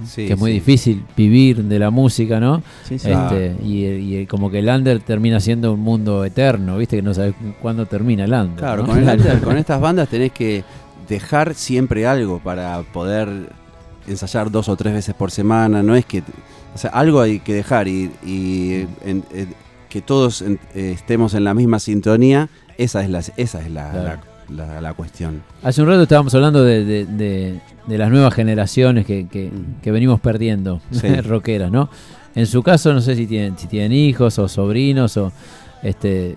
[0.07, 2.63] Sí, que es muy difícil vivir de la música, ¿no?
[2.85, 3.11] Sí, sí.
[3.11, 6.97] Este, y, y como que el under termina siendo un mundo eterno, ¿viste?
[6.97, 8.57] Que no sabes cuándo termina el under.
[8.59, 8.89] Claro, ¿no?
[8.89, 10.65] con, el under, con estas bandas tenés que
[11.09, 13.51] dejar siempre algo para poder
[14.07, 15.83] ensayar dos o tres veces por semana.
[15.83, 16.23] No es que.
[16.75, 19.55] O sea, algo hay que dejar y, y en- en-
[19.89, 22.49] que todos en- estemos en la misma sintonía.
[22.77, 24.21] Esa es la, esa es la, Claro.
[24.51, 25.43] la- la- la cuestión.
[25.63, 29.51] Hace un rato estábamos hablando de, de- de- de las nuevas generaciones que, que-
[29.83, 31.09] que venimos perdiendo, Sí.
[31.23, 31.89] rockeras, ¿no?
[32.35, 35.33] En su caso, no sé si tienen, si tienen hijos o sobrinos o
[35.83, 36.37] este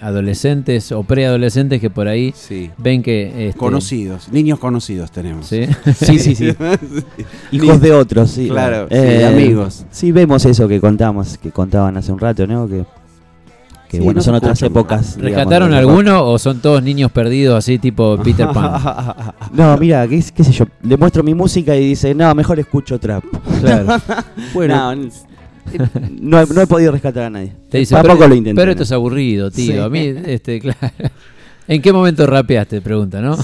[0.00, 2.70] adolescentes o preadolescentes que por ahí Sí.
[2.78, 3.48] ven que...
[3.48, 5.46] este, Conocidos, niños conocidos tenemos.
[5.48, 5.66] ¿Sí?
[5.94, 6.54] Sí, sí, sí.
[7.52, 8.48] Hijos de otros, sí.
[8.48, 9.84] Claro, sí, Eh, amigos.
[9.90, 12.66] Sí, vemos eso que contamos, que contaban hace un rato, ¿no?
[12.68, 12.84] Que,
[13.88, 15.16] que Sí, bueno, no son otras épocas.
[15.16, 18.80] digamos, ¿Rescataron alguno o son todos niños perdidos así tipo Peter Pan?
[19.52, 22.98] No, mira, qué, qué sé yo, le muestro mi música y dice, no, mejor escucho
[22.98, 23.24] trap.
[23.60, 23.86] Claro.
[24.54, 25.08] bueno, no,
[26.20, 27.52] no he, no he podido rescatar a nadie.
[27.70, 28.60] Te dice, Tampoco pero, lo intenté.
[28.60, 29.72] pero esto es aburrido, tío.
[29.74, 29.78] Sí.
[29.78, 30.78] A mí, este, claro.
[31.66, 32.82] ¿En qué momento rapeaste?
[32.82, 33.38] Pregunta, ¿no?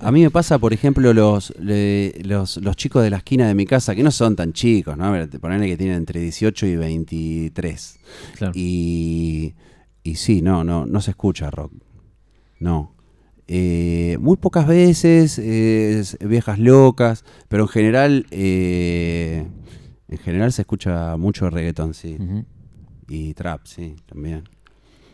[0.00, 3.54] A mí me pasa, por ejemplo, los, le- los, los chicos de la esquina de
[3.54, 5.04] mi casa, que no son tan chicos, ¿no?
[5.04, 7.98] A ver, te ponen que tienen entre 18 y 23.
[8.36, 8.52] Claro.
[8.56, 9.54] Y,
[10.02, 11.72] y sí, no, no, no se escucha rock.
[12.58, 12.96] No.
[13.46, 19.44] Eh, muy pocas veces, eh, es- viejas locas, pero en general, eh,
[20.12, 22.16] en general se escucha mucho reggaetón, sí.
[23.08, 24.44] Y trap, sí, también.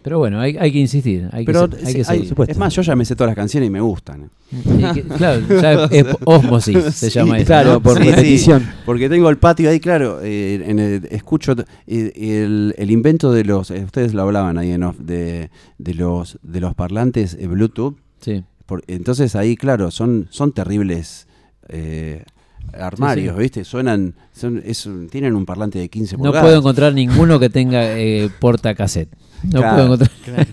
[0.02, 1.28] Pero bueno, hay, hay que insistir.
[1.32, 3.66] Hay Pero que, hay que hay- es más, yo ya me sé todas las canciones
[3.66, 4.30] y me gustan.
[4.50, 7.82] Y que- claro, ya es osmosis, se llama eso, claro, ¿no?
[7.82, 8.64] por Sí, repetición.
[8.86, 11.54] porque tengo el patio ahí, claro, eh, en el- escucho
[11.86, 15.94] eh, el, el invento de los, eh, ustedes lo hablaban ahí en off, de, de
[15.94, 17.96] los de los parlantes eh, Bluetooth.
[18.20, 18.44] Sí.
[18.66, 21.26] Por- entonces ahí, claro, son, son terribles
[21.68, 22.22] eh,
[22.72, 23.42] armarios, Sí, sí.
[23.42, 23.64] ¿viste?
[23.64, 26.42] Suenan, son, es tienen un parlante de 15 No pulgadas.
[26.44, 29.08] puedo encontrar ninguno que tenga eh, porta cassette.
[29.44, 30.46] No Claro, puedo encontrar.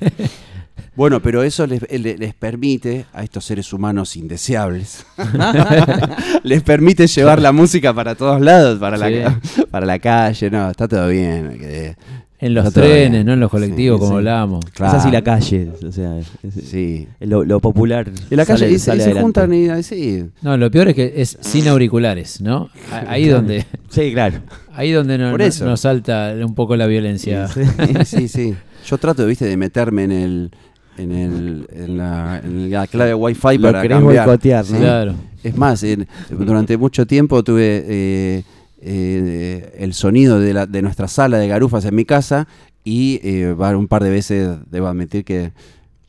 [0.96, 5.06] Bueno, pero eso les, le- les permite a estos seres humanos indeseables,
[6.44, 9.08] les permite llevar la música para todos lados, para, la,
[9.44, 9.64] Sí.
[9.70, 11.96] para la calle, no, está todo bien.
[12.46, 14.18] En los trenes, no en los colectivos, Sí, como sí.
[14.18, 14.66] hablábamos.
[14.76, 17.08] Es así la calle, o sea, es- es- Sí.
[17.22, 18.08] lo, lo popular.
[18.30, 19.22] En la calle sale- y se, sale y se adelante.
[19.24, 20.26] juntan y así.
[20.42, 22.70] No, lo peor es que es sin auriculares, ¿no?
[23.08, 24.38] Ahí donde, Sí, claro.
[24.74, 27.48] ahí donde no- Por no- nos salta un poco la violencia.
[27.48, 27.62] Sí,
[28.06, 28.56] sí, sí.
[28.88, 30.52] Yo trato, viste, de meterme en el
[30.98, 34.26] en el en la, en la clave Wi-Fi Lo para cambiar.
[34.28, 34.78] boicotear, ¿no?
[34.80, 35.16] Claro.
[35.44, 38.44] Es más, en- durante mucho tiempo tuve eh,
[38.88, 42.48] eh, el sonido de, la, de nuestra sala de garufas en mi casa
[42.84, 45.52] y eh, un par de veces debo admitir que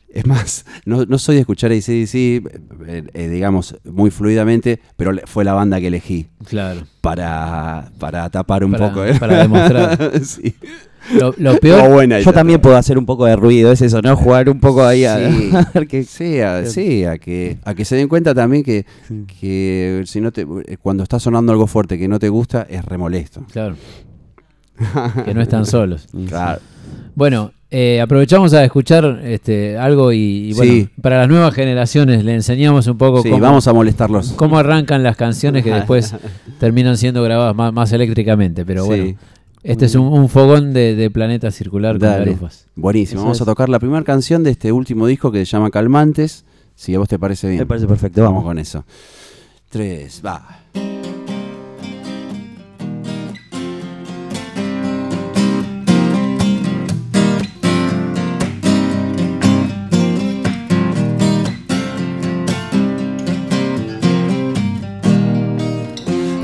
[0.09, 2.41] es más, no, no soy de escuchar ACDC, eh,
[3.13, 6.81] eh, digamos, muy fluidamente, pero fue la banda que elegí Claro.
[7.01, 9.03] para, para tapar un Para- poco.
[9.05, 9.15] ¿eh?
[9.19, 10.11] para demostrar.
[10.23, 10.55] Sí.
[11.13, 14.01] Lo, lo peor, No, buena Yo también puedo hacer un poco de ruido, es eso,
[14.01, 14.15] ¿no?
[14.15, 15.49] Jugar un poco ahí a, Sí.
[15.55, 16.03] a ver qué.
[16.03, 18.85] Sí, a, sí, a que, a que se den cuenta también que,
[19.39, 22.83] que si no te, eh, cuando está sonando algo fuerte que no te gusta, es
[22.83, 23.45] remolesto.
[23.51, 23.75] Claro.
[25.25, 26.07] que no están solos.
[26.27, 26.59] Claro.
[27.15, 30.89] Bueno, eh, aprovechamos a escuchar este, algo y, y bueno, Sí.
[31.01, 34.33] para las nuevas generaciones le enseñamos un poco Sí, cómo, vamos a molestarlos.
[34.33, 36.13] cómo arrancan las canciones que después
[36.59, 38.65] terminan siendo grabadas más, más eléctricamente.
[38.65, 39.15] Pero Sí.
[39.71, 42.25] Este es un, un fogón de, de planeta circular con Dale.
[42.25, 42.65] garufas.
[42.75, 43.19] Buenísimo.
[43.19, 43.41] Eso vamos es.
[43.41, 46.45] a tocar la primera canción de este último disco que se llama Calmantes.
[46.75, 47.59] Si a vos te parece bien.
[47.59, 48.49] Me parece perfecto, Vamos vamos.
[48.49, 48.85] con eso.
[49.69, 50.59] Tres, va.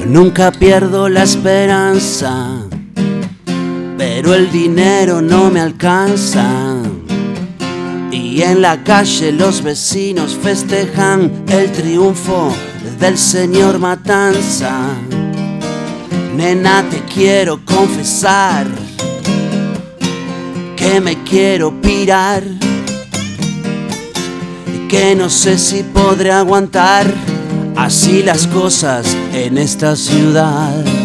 [0.07, 2.63] Nunca pierdo la esperanza,
[3.97, 6.77] pero el dinero no me alcanza.
[8.11, 12.53] Y en la calle los vecinos festejan el triunfo
[12.99, 14.71] del señor Matanza.
[16.35, 18.65] Nena, te quiero confesar
[20.75, 22.43] que me quiero pirar.
[24.73, 27.13] Y que no sé si podré aguantar
[27.75, 31.02] así las cosas en esta ciudad.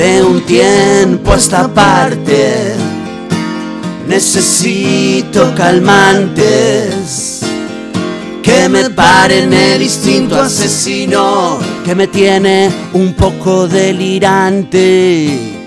[0.00, 2.72] De un tiempo a esta parte
[4.08, 7.40] necesito calmantes
[8.42, 15.59] que me paren el instinto asesino que me tiene un poco delirante.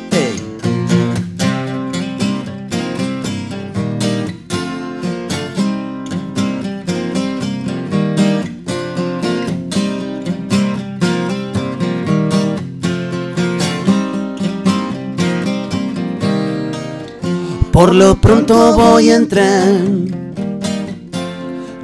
[17.74, 20.34] Por lo pronto voy en tren,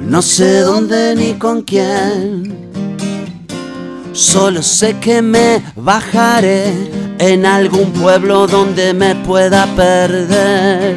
[0.00, 2.70] no sé dónde ni con quién.
[4.12, 6.72] Solo sé que me bajaré
[7.18, 10.96] en algún pueblo donde me pueda perder.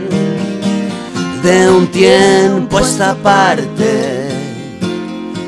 [1.41, 4.29] De un tiempo esta parte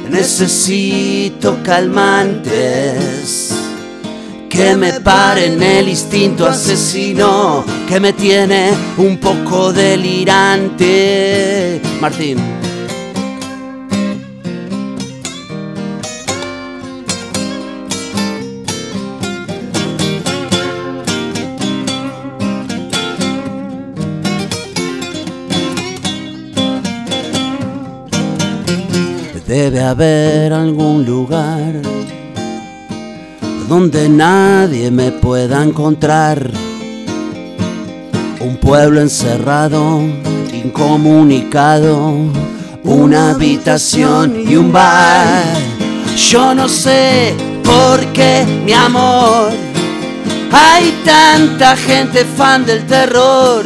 [0.10, 3.54] necesito calmantes
[4.50, 10.90] que me paren el instinto asesino que me tiene un poco delirante.
[12.02, 12.40] Martín.
[29.48, 31.80] Debe haber algún lugar
[33.68, 36.52] donde nadie me pueda encontrar.
[38.40, 40.02] Un pueblo encerrado,
[40.54, 42.14] incomunicado,
[42.84, 45.44] una habitación y un bar.
[46.16, 47.34] Yo no sé
[47.64, 49.52] por qué, mi amor,
[50.52, 53.66] hay tanta gente fan del terror.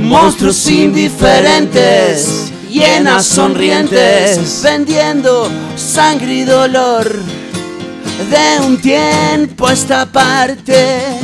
[0.00, 7.18] Monstruos indiferentes, llenas sonrientes, vendiendo sangre y dolor
[8.30, 11.18] de un tiempo a esta parte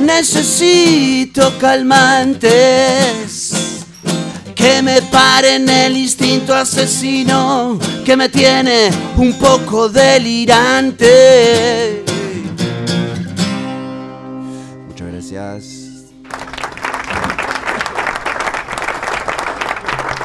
[0.00, 3.50] Necesito calmantes
[4.54, 11.06] que me paren el instinto asesino que me tiene un poco delirante.
[14.88, 15.86] Muchas gracias.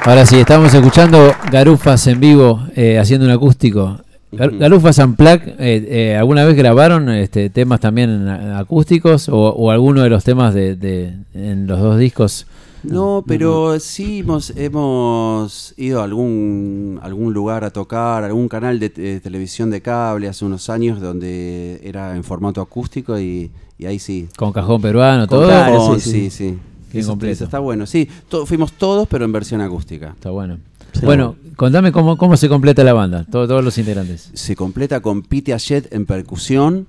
[0.03, 4.04] Ahora sí, estamos escuchando Garufas en vivo eh, haciendo un acústico.
[4.37, 10.01] Gar- Garufas Unplugged, eh, eh, ¿alguna vez grabaron este, temas también acústicos o, o alguno
[10.01, 12.45] de los temas de, de- en los dos discos?
[12.83, 18.89] No, pero sí hemos, hemos ido a algún, algún lugar a tocar, algún canal de,
[18.89, 23.49] te- televisión de cable hace unos años donde era en formato acústico y,
[23.79, 24.27] y ahí sí.
[24.37, 25.49] Con cajón peruano, Con todo.
[25.49, 26.57] cajón, sí, sí.
[26.93, 27.33] Eso- completo.
[27.33, 28.07] eso está bueno, sí.
[28.29, 30.09] to- fuimos todos, pero en versión acústica.
[30.09, 30.57] Está bueno.
[31.03, 34.31] Bueno, contame cómo, cómo se completa la banda, todo- todos los integrantes.
[34.33, 36.87] Se completa con Pete Ayet en percusión,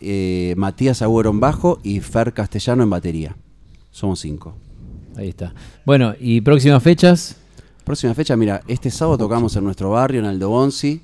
[0.00, 3.36] eh, Matías Agüero en bajo y Fer Castellano en batería.
[3.90, 4.54] Somos cinco.
[5.16, 5.54] Ahí está.
[5.84, 7.36] Bueno, ¿y próximas fechas?
[7.84, 11.02] Próxima fecha, mira, este sábado tocamos en nuestro barrio, en Aldo Bonzi,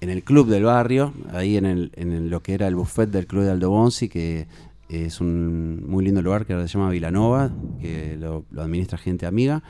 [0.00, 3.10] en el club del barrio, ahí en, el, en el- lo que era el buffet
[3.10, 4.46] del club de Aldo Bonzi, que
[4.88, 7.50] es un muy lindo lugar que ahora se llama Vilanova,
[7.80, 9.62] que lo, lo administra gente amiga,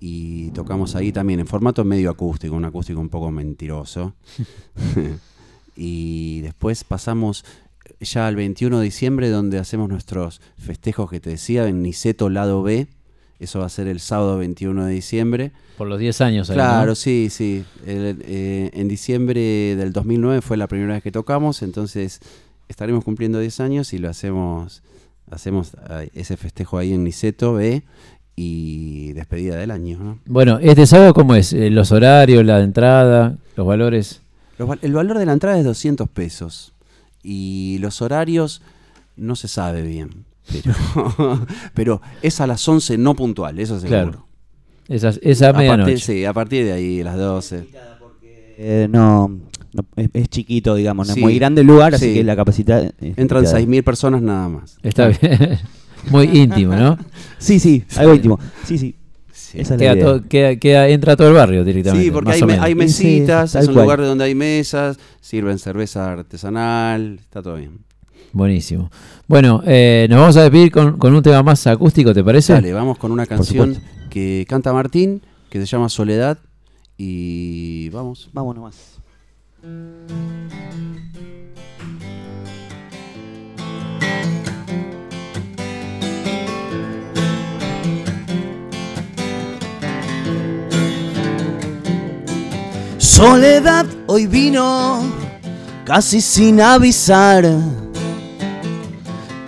[0.00, 4.14] y tocamos ahí también en formato medio acústico, un acústico un poco mentiroso.
[5.76, 7.44] y después pasamos
[8.00, 12.62] ya al 21 de diciembre, donde hacemos nuestros festejos que te decía, en Niceto Lado
[12.62, 12.88] B.
[13.40, 15.52] Eso va a ser el sábado 21 de diciembre.
[15.76, 16.94] Por los 10 años ahí, Claro, ¿no?
[16.96, 17.64] sí, sí.
[17.86, 19.40] El- eh, en diciembre
[19.76, 22.20] del 2009 fue la primera vez que tocamos, entonces
[22.68, 24.82] estaremos cumpliendo 10 años y lo hacemos,
[25.30, 27.84] hacemos eh, ese festejo ahí en Niceto B
[28.40, 29.98] y despedida del año.
[29.98, 30.18] ¿no?
[30.26, 31.52] Bueno, ¿este sábado cómo es?
[31.52, 34.22] Eh, ¿Los horarios, la entrada, los valores?
[34.58, 36.72] Los el valor de la entrada es 200 pesos
[37.22, 38.62] y los horarios
[39.16, 44.02] no se sabe bien, pero, pero es a las 11 no puntual, eso seguro.
[44.10, 44.26] Claro.
[44.88, 45.98] Esa, esa A partir- medianoche.
[45.98, 47.66] sí, a partir de ahí, las 12.
[48.60, 49.28] Eh, no,
[49.72, 51.20] no, es, es chiquito, digamos, no Sí.
[51.20, 52.14] es muy grande el lugar, así Sí.
[52.14, 52.82] que la capacidad...
[53.00, 53.60] Entran limitada.
[53.60, 54.78] 6.000 personas nada más.
[54.82, 55.58] Está bien.
[56.10, 56.98] Muy íntimo, ¿no?
[57.38, 58.38] Sí, sí, algo íntimo.
[58.64, 58.94] Sí, sí.
[59.54, 60.04] Esa es la Queda idea.
[60.04, 62.04] todo- queda- queda- entra todo el barrio directamente.
[62.04, 62.66] Sí, porque más hay, o me- menos.
[62.66, 63.84] hay mesitas, es un cual.
[63.84, 67.78] lugar donde hay mesas, sirven cerveza artesanal, está todo bien.
[68.32, 68.90] Buenísimo.
[69.26, 72.52] Bueno, eh, nos vamos a despedir con, con un tema más acústico, ¿te parece?
[72.52, 73.76] Dale, vamos con una canción
[74.10, 76.38] que canta Martín, que se llama Soledad,
[76.98, 78.28] y vamos.
[78.34, 78.98] Vamos nomás.
[93.18, 95.02] Soledad hoy vino
[95.84, 97.44] casi sin avisar.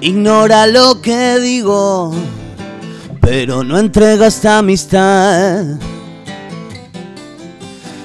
[0.00, 2.12] Ignora lo que digo,
[3.20, 5.64] pero no entrega esta amistad.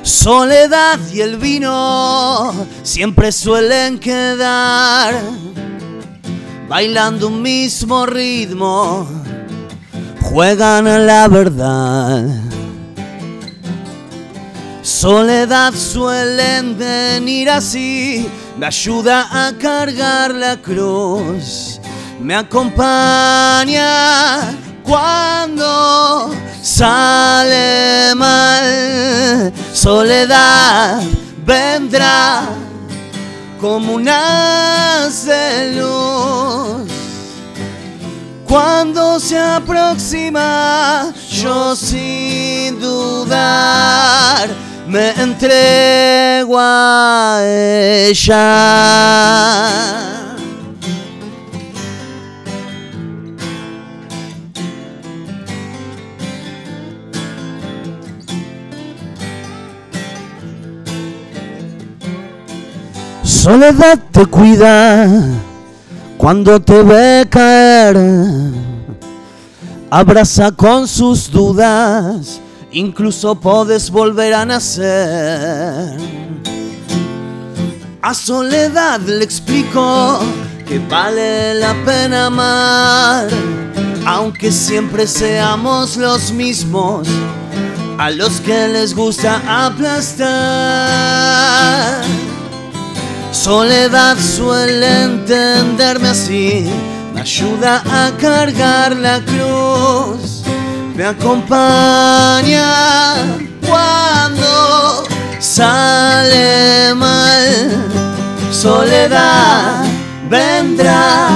[0.04, 5.16] Soledad y el vino siempre suelen quedar
[6.70, 9.08] bailando un mismo ritmo,
[10.22, 12.46] juegan a la verdad.
[14.86, 21.82] Soledad suelen venir así, me ayuda a cargar la cruz,
[22.20, 23.82] me acompaña
[24.84, 29.52] cuando sale mal.
[29.74, 31.02] Soledad
[31.44, 32.44] vendrá
[33.60, 36.92] como un haz de luz.
[38.48, 44.48] Cuando se aproxima, yo sin dudar
[44.96, 46.58] me entrego
[47.42, 48.48] ella.
[63.22, 65.10] Soledad te cuida
[66.18, 67.98] cuando te ve caer.
[69.90, 72.40] Abraza con sus dudas,
[72.76, 75.98] incluso puedes volver a nacer.
[78.02, 80.20] A Soledad le explico
[80.68, 83.28] que vale la pena amar,
[84.06, 87.08] aunque siempre seamos los mismos,
[87.98, 90.26] a los que les gusta aplastar.
[93.32, 96.70] Soledad suele entenderme así,
[97.14, 100.44] me ayuda a cargar la cruz,
[100.96, 102.68] me acompaña
[103.68, 105.04] cuando
[105.40, 107.90] sale mal.
[108.52, 109.86] Soledad
[110.30, 111.28] vendrá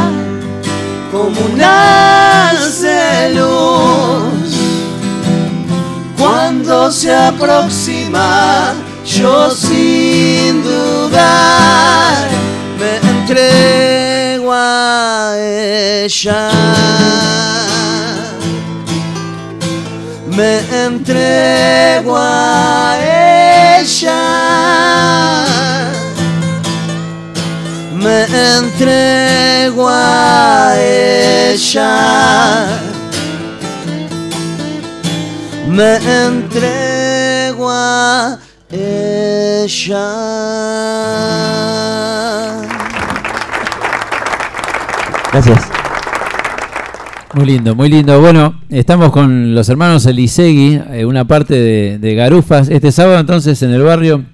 [1.11, 4.56] como un de luz.
[6.18, 8.73] Cuando se aproxima,
[9.06, 12.27] yo sin dudar
[12.80, 16.49] me entrego a ella.
[20.40, 22.95] Me entrego a
[23.78, 24.22] ella.
[27.94, 28.24] Me
[28.56, 31.90] entrego a ella.
[35.68, 38.40] Me entrego a
[38.72, 40.06] ella.
[45.34, 45.69] Gracias.
[47.36, 48.20] Muy lindo, muy lindo.
[48.20, 52.70] Bueno, estamos con los hermanos Elisegui, eh, una parte de, de Garufas.
[52.70, 54.26] Este sábado entonces en el barrio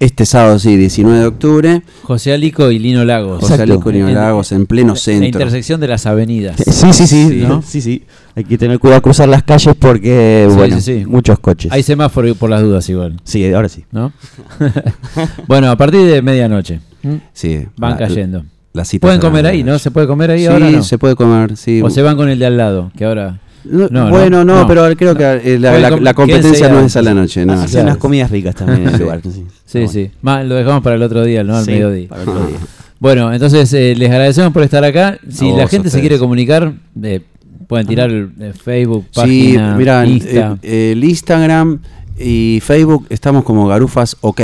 [0.00, 1.82] Este sábado, sí, 19 de octubre.
[2.02, 3.40] José Alico y Lino Lagos.
[3.42, 5.26] José Alico y Lino Lagos, en pleno La centro.
[5.26, 6.56] intersección de las avenidas.
[6.66, 7.62] Sí, sí, sí, ¿no?
[7.62, 8.02] sí, sí.
[8.34, 11.06] Hay que tener cuidado a cruzar las calles porque, Sí, bueno, sí, sí.
[11.06, 11.70] muchos coches.
[11.70, 13.20] Hay semáforo por las dudas igual.
[13.22, 13.84] Sí, ahora sí.
[13.92, 14.12] ¿No?
[15.46, 16.80] bueno, a partir de medianoche.
[17.04, 17.20] ¿m?
[17.32, 17.66] Sí.
[17.76, 18.44] Van la- cayendo.
[18.72, 19.62] Las citas Pueden comer ahí.
[19.62, 19.78] ¿no?
[19.78, 20.70] ¿Se puede comer ahí Sí, ahora?
[20.70, 20.82] No?
[20.82, 21.80] se puede comer, sí.
[21.82, 23.38] O se van con el de al lado, que ahora.
[23.64, 24.66] No, No, bueno, no, no.
[24.66, 27.46] pero creo que eh, la, competencia no es a la noche.
[27.46, 27.52] No.
[27.52, 29.20] Hacen unas comidas ricas también en el lugar.
[29.22, 29.44] Sí.
[29.64, 30.10] Sí, sí.
[30.20, 31.56] Más, lo dejamos para el otro día, ¿no?
[31.56, 32.08] Al Sí, mediodía.
[32.08, 32.56] para el otro día.
[32.98, 35.18] Bueno, entonces eh, les agradecemos por estar acá.
[35.28, 36.72] Si la gente se quiere comunicar,
[37.02, 37.20] eh,
[37.68, 40.58] pueden tirar el, eh, Facebook, Sí, página, mira, Insta.
[40.62, 41.78] eh, el Instagram
[42.18, 44.40] y Facebook estamos como Garufas OK.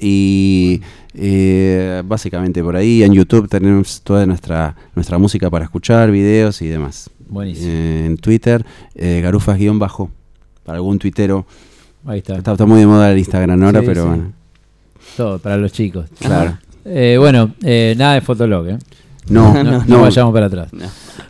[0.00, 0.80] Y
[1.14, 6.68] eh, básicamente por ahí en YouTube tenemos toda nuestra, nuestra música para escuchar, videos y
[6.68, 7.10] demás.
[7.28, 7.68] Buenísimo.
[7.70, 8.64] Eh, en Twitter,
[8.94, 10.10] eh, Garufas-bajo,
[10.64, 11.46] para algún tuitero.
[12.06, 12.36] Ahí está.
[12.36, 14.08] Está, está muy de moda el Instagram ahora, Sí, pero sí.
[14.08, 14.32] bueno.
[15.16, 16.06] Todo para los chicos.
[16.18, 16.58] Claro.
[16.84, 18.76] Eh, bueno, eh, nada de Fotolog, ¿eh?
[19.28, 20.00] No, no, no, no no.
[20.02, 20.68] vayamos para atrás.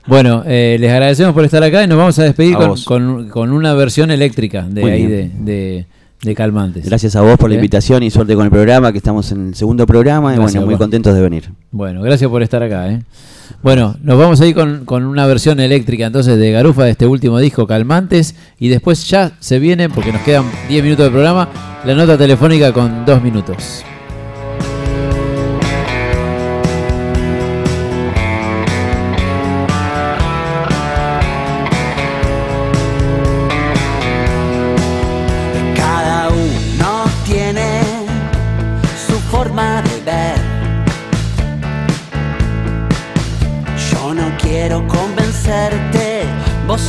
[0.06, 3.28] Bueno, eh, les agradecemos por estar acá y nos vamos a despedir A con, con-
[3.28, 5.44] con una versión eléctrica de Muy ahí de, bien.
[5.44, 5.86] de, de
[6.36, 6.86] Calmantes.
[6.86, 9.54] Gracias a vos por la invitación y suerte con el programa, que estamos en el
[9.54, 10.84] segundo programa y Gracias, bueno, muy papá.
[10.84, 11.50] contentos de venir.
[11.72, 12.90] Bueno, gracias por estar acá.
[12.90, 13.02] ¿eh?
[13.62, 17.06] Bueno, nos vamos a ir con, con una versión eléctrica entonces de Garufa de este
[17.06, 21.48] último disco, Calmantes, y después ya se viene, porque nos quedan 10 minutos de programa,
[21.84, 23.84] la nota telefónica con 2 minutos.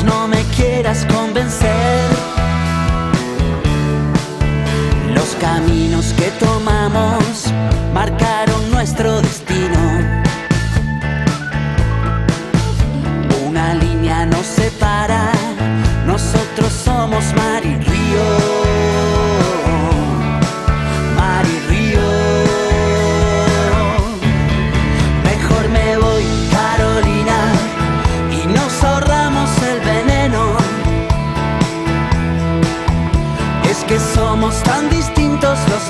[0.02, 2.10] No me quieras convencer.
[5.14, 7.52] Los caminos que tomamos
[7.94, 9.80] marcaron nuestro destino.
[13.48, 15.32] Una línea nos separa,
[16.08, 18.63] nosotros somos mar y río.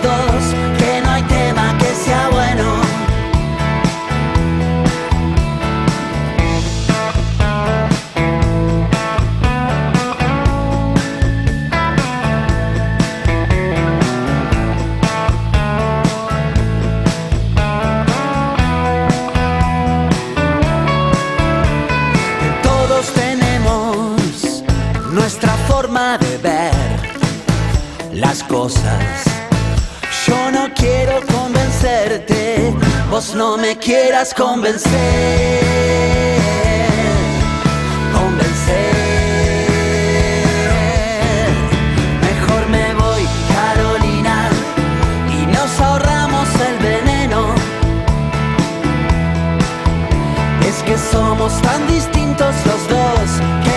[0.01, 0.43] Dos
[0.77, 2.81] que no hay tema que sea bueno.
[22.63, 24.63] Todos tenemos
[25.11, 26.73] nuestra forma de ver
[28.13, 29.22] las cosas.
[30.83, 32.73] Quiero convencerte,
[33.09, 34.91] vos no me quieras convencer.
[38.11, 38.83] Convencer.
[42.29, 44.49] Mejor me voy, Carolina,
[45.31, 47.55] y nos ahorramos el veneno.
[50.67, 53.72] Es que somos tan distintos los dos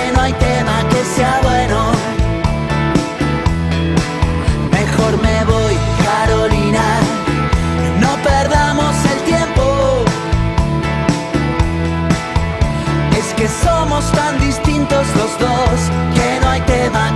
[13.96, 17.15] somos tan distintos los dos que no hay tema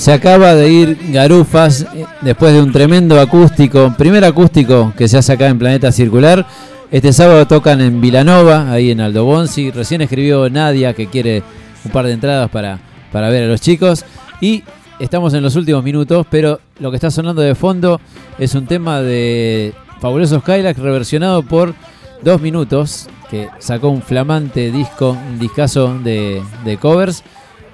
[0.00, 5.18] Se acaba de ir Garufas eh, después de un tremendo acústico, primer acústico que se
[5.18, 6.46] hace acá en Planeta Circular.
[6.90, 9.70] Este sábado tocan en Vilanova, ahí en Aldo Bonzi.
[9.70, 11.42] Recién escribió Nadia que quiere
[11.84, 12.80] un par de entradas para,
[13.12, 14.06] para ver a los chicos.
[14.40, 14.64] Y
[14.98, 18.00] estamos en los últimos minutos, pero lo que está sonando de fondo
[18.38, 21.74] es un tema de Fabulosos Skylax reversionado por
[22.22, 27.22] Dos Minutos, que sacó un flamante disco, un discazo de covers.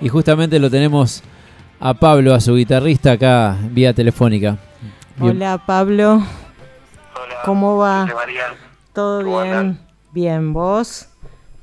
[0.00, 1.22] Y justamente lo tenemos
[1.80, 4.56] a Pablo, a su guitarrista, acá vía telefónica.
[5.16, 5.36] Bien.
[5.36, 6.22] Hola Pablo.
[7.44, 8.06] ¿Cómo va?
[8.92, 9.78] ¿Todo bien?
[10.12, 11.08] Bien, ¿vos?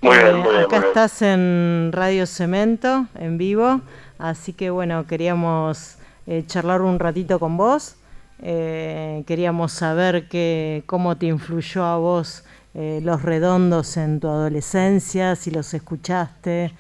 [0.02, 0.84] Muy bien, Eh, muy bien, Acá muy bien.
[0.88, 3.82] estás en Radio Cemento, en vivo.
[4.20, 7.96] Así que bueno, queríamos eh, charlar un ratito con vos.
[8.42, 15.36] Eh, queríamos saber que, cómo te influyó a vos eh, Los Redondos en tu adolescencia,
[15.36, 16.74] si los escuchaste,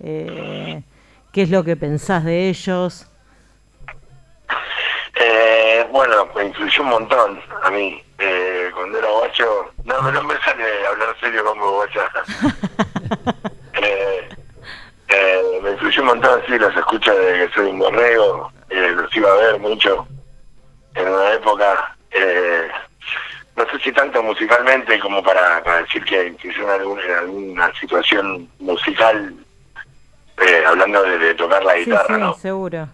[0.00, 0.82] eh,
[1.32, 3.06] qué es lo que pensás de ellos.
[5.16, 8.02] Eh, bueno, me influyó un montón a mí.
[8.18, 12.10] Eh, cuando era guacho, no, no me sale hablar serio como guacha.
[13.82, 14.28] eh,
[15.08, 18.52] eh, me influyó un montón, sí, los escucho desde que soy un borrego.
[18.70, 20.06] Eh, los iba a ver mucho
[20.94, 21.96] en una época.
[22.10, 22.68] Eh,
[23.56, 27.74] no sé si tanto musicalmente como para, para decir que influyó en alguna, en alguna
[27.74, 29.34] situación musical,
[30.40, 32.34] eh, hablando de, de tocar la Sí, guitarra, sí, ¿no?
[32.34, 32.88] seguro.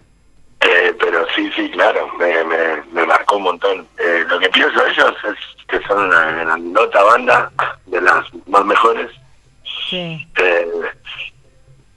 [0.61, 3.87] Eh, pero sí, sí, claro, me, me, me marcó un montón.
[3.99, 7.51] Eh, lo que pienso de ellos es que son una grandota banda,
[7.85, 9.11] de las más mejores.
[9.89, 10.27] Sí.
[10.37, 10.67] Eh,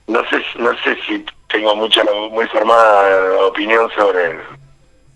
[0.07, 4.39] no sé no sé si tengo mucha muy formada opinión sobre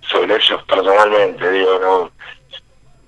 [0.02, 2.12] sobre ellos personalmente, digo, no.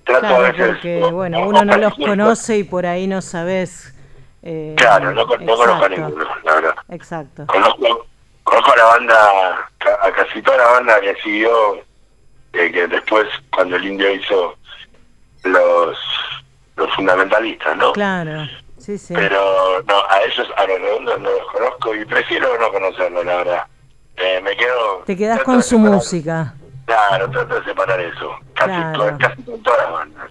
[0.04, 0.68] Trato a Claro, veces...
[0.68, 3.94] porque o- bueno, uno no los conoce y por ahí no sabes.
[4.42, 6.74] Eh, Claro, no, no conozco a ninguno, la verdad.
[6.90, 7.44] Exacto.
[7.46, 8.06] Conozco,
[8.44, 9.70] conozco a la banda,
[10.02, 11.76] a casi toda la banda que siguió,
[12.52, 14.56] eh, que después, cuando el indio hizo
[15.44, 15.98] los,
[16.76, 17.92] los fundamentalistas, ¿no?
[17.92, 18.46] Claro,
[18.78, 19.14] sí, sí.
[19.14, 23.36] Pero no, a ellos, a los redondos no los conozco y prefiero no conocerlos, la
[23.36, 23.66] verdad.
[24.16, 25.02] Eh, me quedo.
[25.06, 26.54] Te trato con su separar- música.
[26.86, 28.34] Claro, trato de separar eso.
[28.54, 28.98] Casi, Claro.
[28.98, 30.30] con, casi con todas las bandas.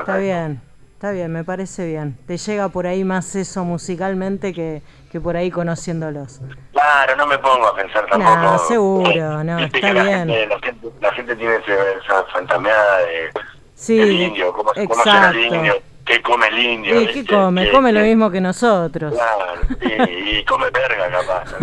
[0.00, 0.60] Está bien,
[0.98, 2.18] está bien, me parece bien.
[2.26, 6.40] Te llega por ahí más eso musicalmente que, que por ahí conociéndolos.
[6.72, 8.36] Claro, no me pongo a pensar tampoco.
[8.36, 10.28] No, seguro, no, está la bien.
[10.28, 13.30] gente, la, gente, la gente tiene esa fantameada de
[13.76, 15.54] Sí, indio, cómo, cómo será el exacto.
[15.54, 17.00] indio, qué come el indio.
[17.00, 17.70] ¿Y qué come?
[17.70, 19.14] Come lo mismo que nosotros.
[19.14, 21.54] Claro, y, y come verga capaz.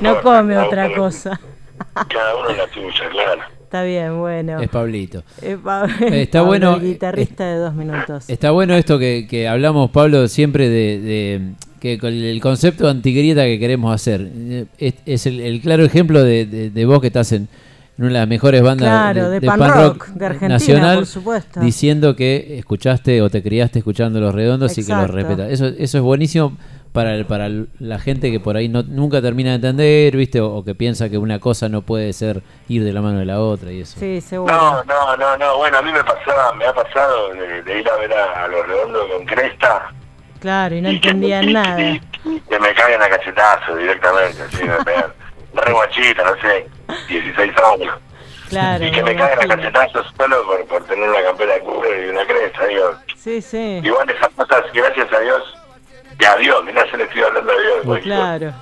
[0.00, 1.38] No, come otra cosa.
[2.08, 3.59] Cada uno la suya, claro.
[3.70, 4.58] Está bien, bueno.
[4.60, 5.22] Es Pablito.
[5.42, 8.28] Eh, Pa- Eh, está Pablo, bueno, el guitarrista de dos minutos.
[8.28, 11.40] Está bueno esto que, que hablamos, Pablo, siempre de, de-
[11.78, 14.28] que con el concepto de antigrieta que queremos hacer.
[14.34, 17.46] Eh, Es, es el, el claro ejemplo de, de- de vos que estás en,
[17.96, 21.60] una de las mejores bandas Claro, de pan rock, de Argentina, nacional, por supuesto.
[21.60, 25.12] diciendo que escuchaste o te criaste escuchando Los Redondos y que los Exacto.
[25.16, 25.52] respetas.
[25.52, 26.56] Eso, eso es buenísimo
[26.92, 27.48] para, el- para
[27.78, 30.40] la gente que por ahí no, nunca termina de entender, ¿viste?
[30.40, 33.24] O, o que piensa que una cosa no puede ser ir de la mano de
[33.26, 33.98] la otra y eso.
[34.00, 34.52] Sí, seguro.
[34.54, 35.56] No, no, no, no.
[35.58, 38.48] Bueno, a mí me pasaba, me ha pasado de, de ir a ver a, a
[38.48, 39.92] los redondos con cresta
[40.40, 41.76] Claro, y no entendían nada.
[41.76, 45.12] que me caigan a cachetazos directamente, así me pegan.
[45.54, 46.66] Re guachita, no sé,
[47.08, 47.94] 16 años.
[48.48, 48.84] Claro.
[48.84, 52.10] y que me caigan a cachetazos solo por, por tener una campera de cubre y
[52.10, 52.94] una cresta, digo.
[53.16, 53.80] Sí, sí.
[53.84, 55.42] Igual esas cosas, gracias a Dios,
[56.20, 57.76] y a Dios, mirá, yo le estoy hablando a Dios.
[57.84, 58.52] porque, Claro.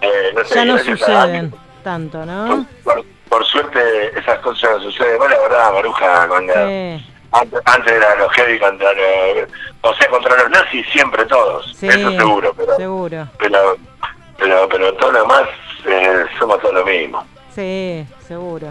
[0.00, 2.66] eh, no sé, Ya no a- suceden tanto, ¿no?
[2.84, 5.18] por, por suerte esas cosas no suceden.
[5.18, 7.06] Bueno, la verdad, Maruja, cuando Sí.
[7.32, 9.48] antes, antes era los heavy contra los,
[9.82, 13.28] o sea, contra los nazis siempre todos, Sí, eso seguro, pero, seguro.
[13.38, 13.76] pero,
[14.38, 15.42] pero, pero todo lo demás
[15.86, 17.24] eh, somos todos lo mismo.
[17.54, 18.68] Sí, seguro.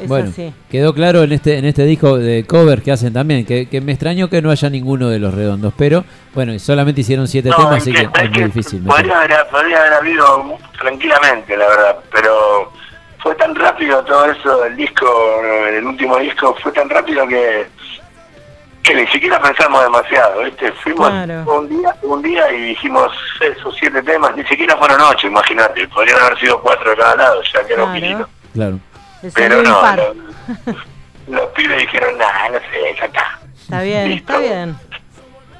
[0.00, 0.52] Es bueno, así.
[0.70, 3.92] quedó claro en este en este disco de covers que hacen también, que, que me
[3.92, 6.04] extrañó que no haya ninguno de los redondos, pero
[6.34, 8.82] bueno, y solamente hicieron siete No, temas, es así que- que es muy difícil.
[8.84, 12.72] Podría haber, podría haber habido tranquilamente, la verdad, pero
[13.18, 15.06] fue tan rápido todo eso del disco,
[15.68, 17.66] el último disco, fue tan rápido que
[18.82, 20.72] que ni siquiera pensamos demasiado, ¿viste?
[20.72, 21.58] Fuimos Claro.
[21.58, 26.18] un día un día y dijimos esos siete temas, ni siquiera fueron ocho, imagínate, podrían
[26.20, 28.26] haber sido cuatro de cada lado, ya que era un.
[28.54, 28.78] Claro.
[29.22, 30.16] Le Pero no, los,
[31.28, 33.38] los pibes dijeron, nah, no sé, ya está.
[33.60, 34.32] Está bien, Listo.
[34.32, 34.76] está bien.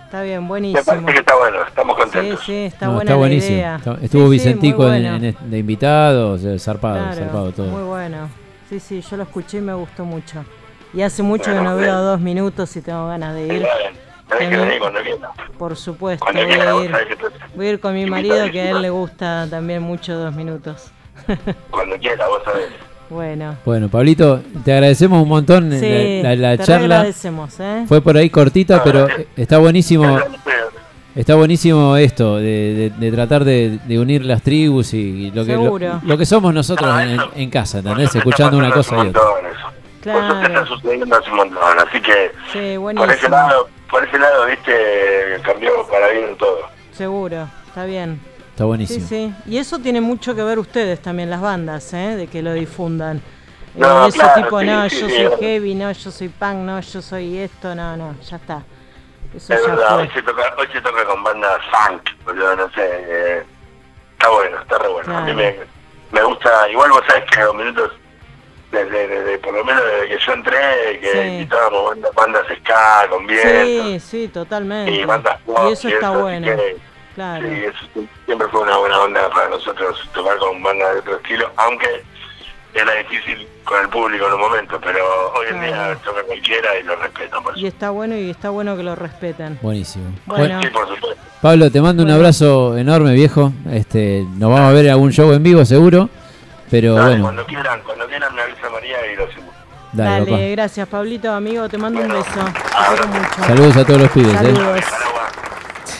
[0.05, 0.85] Está bien, Me buenísimo.
[0.85, 2.45] parece que está bueno, estamos Sí, contentos.
[2.47, 3.57] sí, está No, buena está la buenísimo.
[3.57, 3.81] idea.
[3.85, 5.17] Sí, Estuvo sí, Vicentico en- bueno.
[5.27, 7.67] en- de invitado, o sea, zarpado, Claro, zarpado todo.
[7.67, 8.31] Muy bueno.
[8.71, 10.45] Sí, sí, yo lo escuché y me gustó mucho.
[10.95, 13.49] Y hace mucho que no veo dos minutos y tengo ganas de ir.
[13.59, 13.69] Tenés
[14.29, 15.31] que Tengo- venir cuando quieras.
[15.59, 17.19] Por supuesto, Cuando voy a ir.
[17.55, 20.91] Voy a ir con mi marido que a él le gusta también mucho dos minutos.
[21.71, 22.69] Cuando quieras, vos sabés.
[23.11, 23.57] Bueno.
[23.65, 26.97] Bueno, Pablito, te agradecemos un montón Sí, la, la- la te charla.
[26.97, 27.85] agradecemos, ¿eh?
[27.89, 29.07] Fue por ahí cortita, pero
[29.37, 30.19] está buenísimo.
[31.15, 35.57] Está buenísimo esto de, de- de tratar de, de unir las tribus y lo que,
[36.03, 38.15] lo, que somos nosotros en, en casa, ¿entendés?
[38.15, 39.23] Escuchando una cosa y otra.
[39.23, 43.31] Por eso te está sucediendo hace un montón, así que Sí, por ese buenísimo.
[43.31, 44.73] lado, por ese lado, viste,
[45.45, 46.59] cambió para bien todo.
[46.93, 48.21] Seguro, está bien.
[48.59, 49.07] Está buenísimo.
[49.07, 49.51] Sí, sí.
[49.53, 52.17] Y eso tiene mucho que ver ustedes también, las bandas, ¿eh?
[52.17, 53.19] De que lo difundan.
[53.19, 53.21] Eh,
[53.77, 56.55] No, eso claro, tipo, sí, no, sí, yo sí, soy heavy, no, yo soy punk,
[56.57, 58.65] no, yo soy esto, no, no, ya está.
[59.33, 60.03] Eso Es ya verdad, fue.
[60.03, 62.81] hoy se, toca, hoy se toca con bandas funk, boludo, no sé.
[62.83, 63.43] eh,
[64.19, 65.17] está bueno, está re bueno.
[65.17, 65.57] A mí me,
[66.11, 67.93] me gusta, igual vos sabés que los minutos,
[68.73, 73.25] desde, desde- por lo menos desde que yo entré, que invitábamos bandas, bandas ska con
[73.25, 73.49] viento
[73.85, 74.91] Sí, sí, totalmente.
[74.91, 76.45] y bandas pop Y eso está bueno.
[76.45, 76.88] que,
[77.19, 77.49] Claro.
[77.49, 81.51] Sí, eso siempre fue una buena onda para nosotros tocar con bandas de otro estilo,
[81.57, 82.05] aunque
[82.75, 85.01] era difícil con el público en un momento, pero
[85.35, 87.61] hoy en día toca cualquiera y lo respetan por eso.
[87.61, 89.59] Y está bueno y está bueno que lo respeten.
[89.61, 90.13] Buenísimo.
[90.27, 90.63] Bueno.
[90.63, 91.21] Sí, por supuesto.
[91.43, 93.53] Pablo, te mando un abrazo enorme, viejo.
[93.69, 96.09] Este, nos vamos a ver en algún show en vivo, seguro.
[96.71, 99.55] Pero Dale, bueno, Cuando quieran, cuando quieran me avisa María y lo hacemos.
[99.93, 102.23] dale, Dale, gracias, Pablito, amigo, te mando un beso.
[102.23, 103.45] Te quiero mucho.
[103.45, 104.55] Saludos a todos los pibes, ¿eh?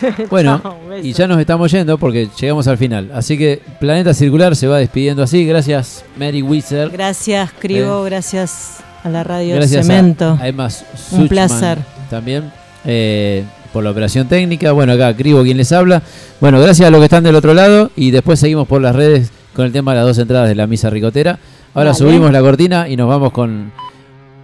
[0.31, 3.11] Bueno, Chao, y ya nos estamos yendo porque llegamos al final.
[3.15, 5.45] Así que Planeta Circular se va despidiendo así.
[5.47, 6.91] Gracias, Mary Wizard.
[6.93, 9.57] Gracias, Cribo, gracias a la radio Eh.
[9.59, 10.37] Gracias Cemento.
[10.41, 10.69] a, a Emma
[11.13, 11.79] Un placer.
[12.11, 12.51] También
[12.85, 14.73] eh, por la operación técnica.
[14.73, 16.03] Bueno, acá Cribo quien les habla.
[16.41, 17.91] Bueno, gracias a los que están del otro lado.
[17.97, 20.67] Y después seguimos por las redes con el tema de las dos entradas de la
[20.67, 21.39] misa ricotera.
[21.75, 23.73] Ahora subimos la cortina y nos vamos con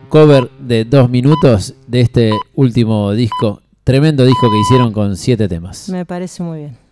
[0.09, 3.63] cover de dos minutos de este último disco.
[3.85, 5.91] Tremendo disco que hicieron con siete temas.
[5.91, 6.84] Me parece muy bien.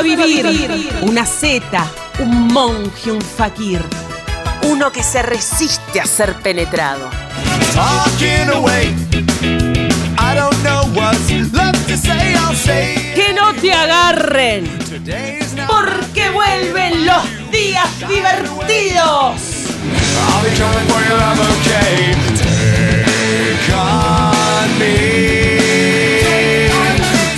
[0.00, 1.86] A vivir, una zeta,
[2.20, 3.82] un monje, un fakir,
[4.62, 7.10] uno que se resiste a ser penetrado.
[13.14, 14.64] Que no te agarren,
[15.68, 19.34] porque vuelven los días divertidos.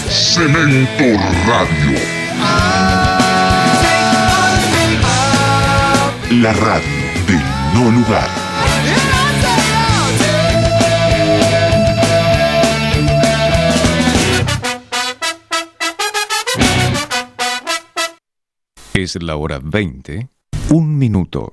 [0.09, 2.22] Cemento Radio.
[6.41, 6.83] La radio
[7.27, 7.43] del
[7.75, 8.29] no lugar.
[18.95, 20.29] Es la hora 20,
[20.71, 21.53] un minuto.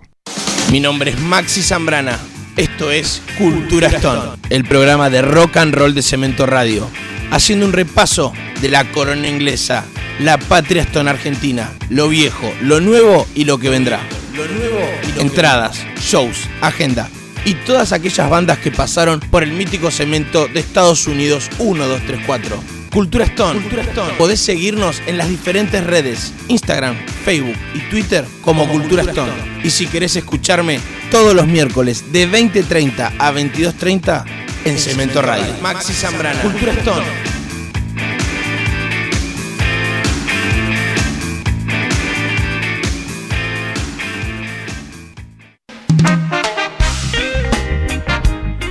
[0.72, 2.20] Mi nombre es Maxi Zambrana.
[2.56, 6.88] Esto es Cultura Stone, el programa de rock and roll de Cemento Radio,
[7.32, 9.86] haciendo un repaso de la corona inglesa,
[10.20, 14.02] la patria Stone argentina, lo viejo, lo nuevo y lo que vendrá.
[14.36, 14.80] Lo nuevo
[15.18, 17.10] Entradas, shows, agenda
[17.46, 22.02] y todas aquellas bandas que pasaron por el mítico cemento de Estados Unidos 1, 2,
[22.06, 22.64] 3, 4.
[22.92, 23.62] Cultura Stone.
[23.62, 24.14] Cultura Stone.
[24.18, 29.32] Podés seguirnos en las diferentes redes, Instagram, Facebook y Twitter como, Cultura, Stone.
[29.64, 30.80] Y si querés escucharme
[31.12, 34.26] todos los miércoles de 20.30 a 22.30
[34.66, 35.54] en Cemento Radio.
[35.62, 36.42] Maxi Zambrana.
[36.42, 37.39] Cultura Stone.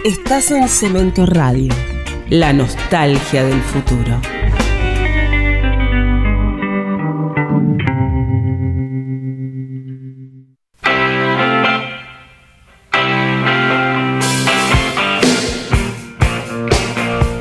[0.04, 1.74] Estás en Cemento Radio,
[2.30, 4.20] la nostalgia del futuro.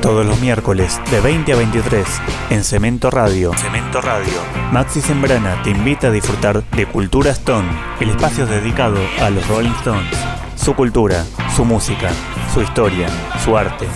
[0.02, 2.06] Todos los miércoles de 20 a 23
[2.50, 3.52] en Cemento Radio.
[3.56, 4.32] Cemento Radio.
[4.72, 7.68] Maxi Sembrana te invita a disfrutar de Cultura Stone,
[8.00, 10.16] el espacio dedicado a los Rolling Stones.
[10.56, 11.24] Su cultura,
[11.54, 12.10] su música,
[12.52, 13.08] su historia,
[13.44, 13.86] su arte,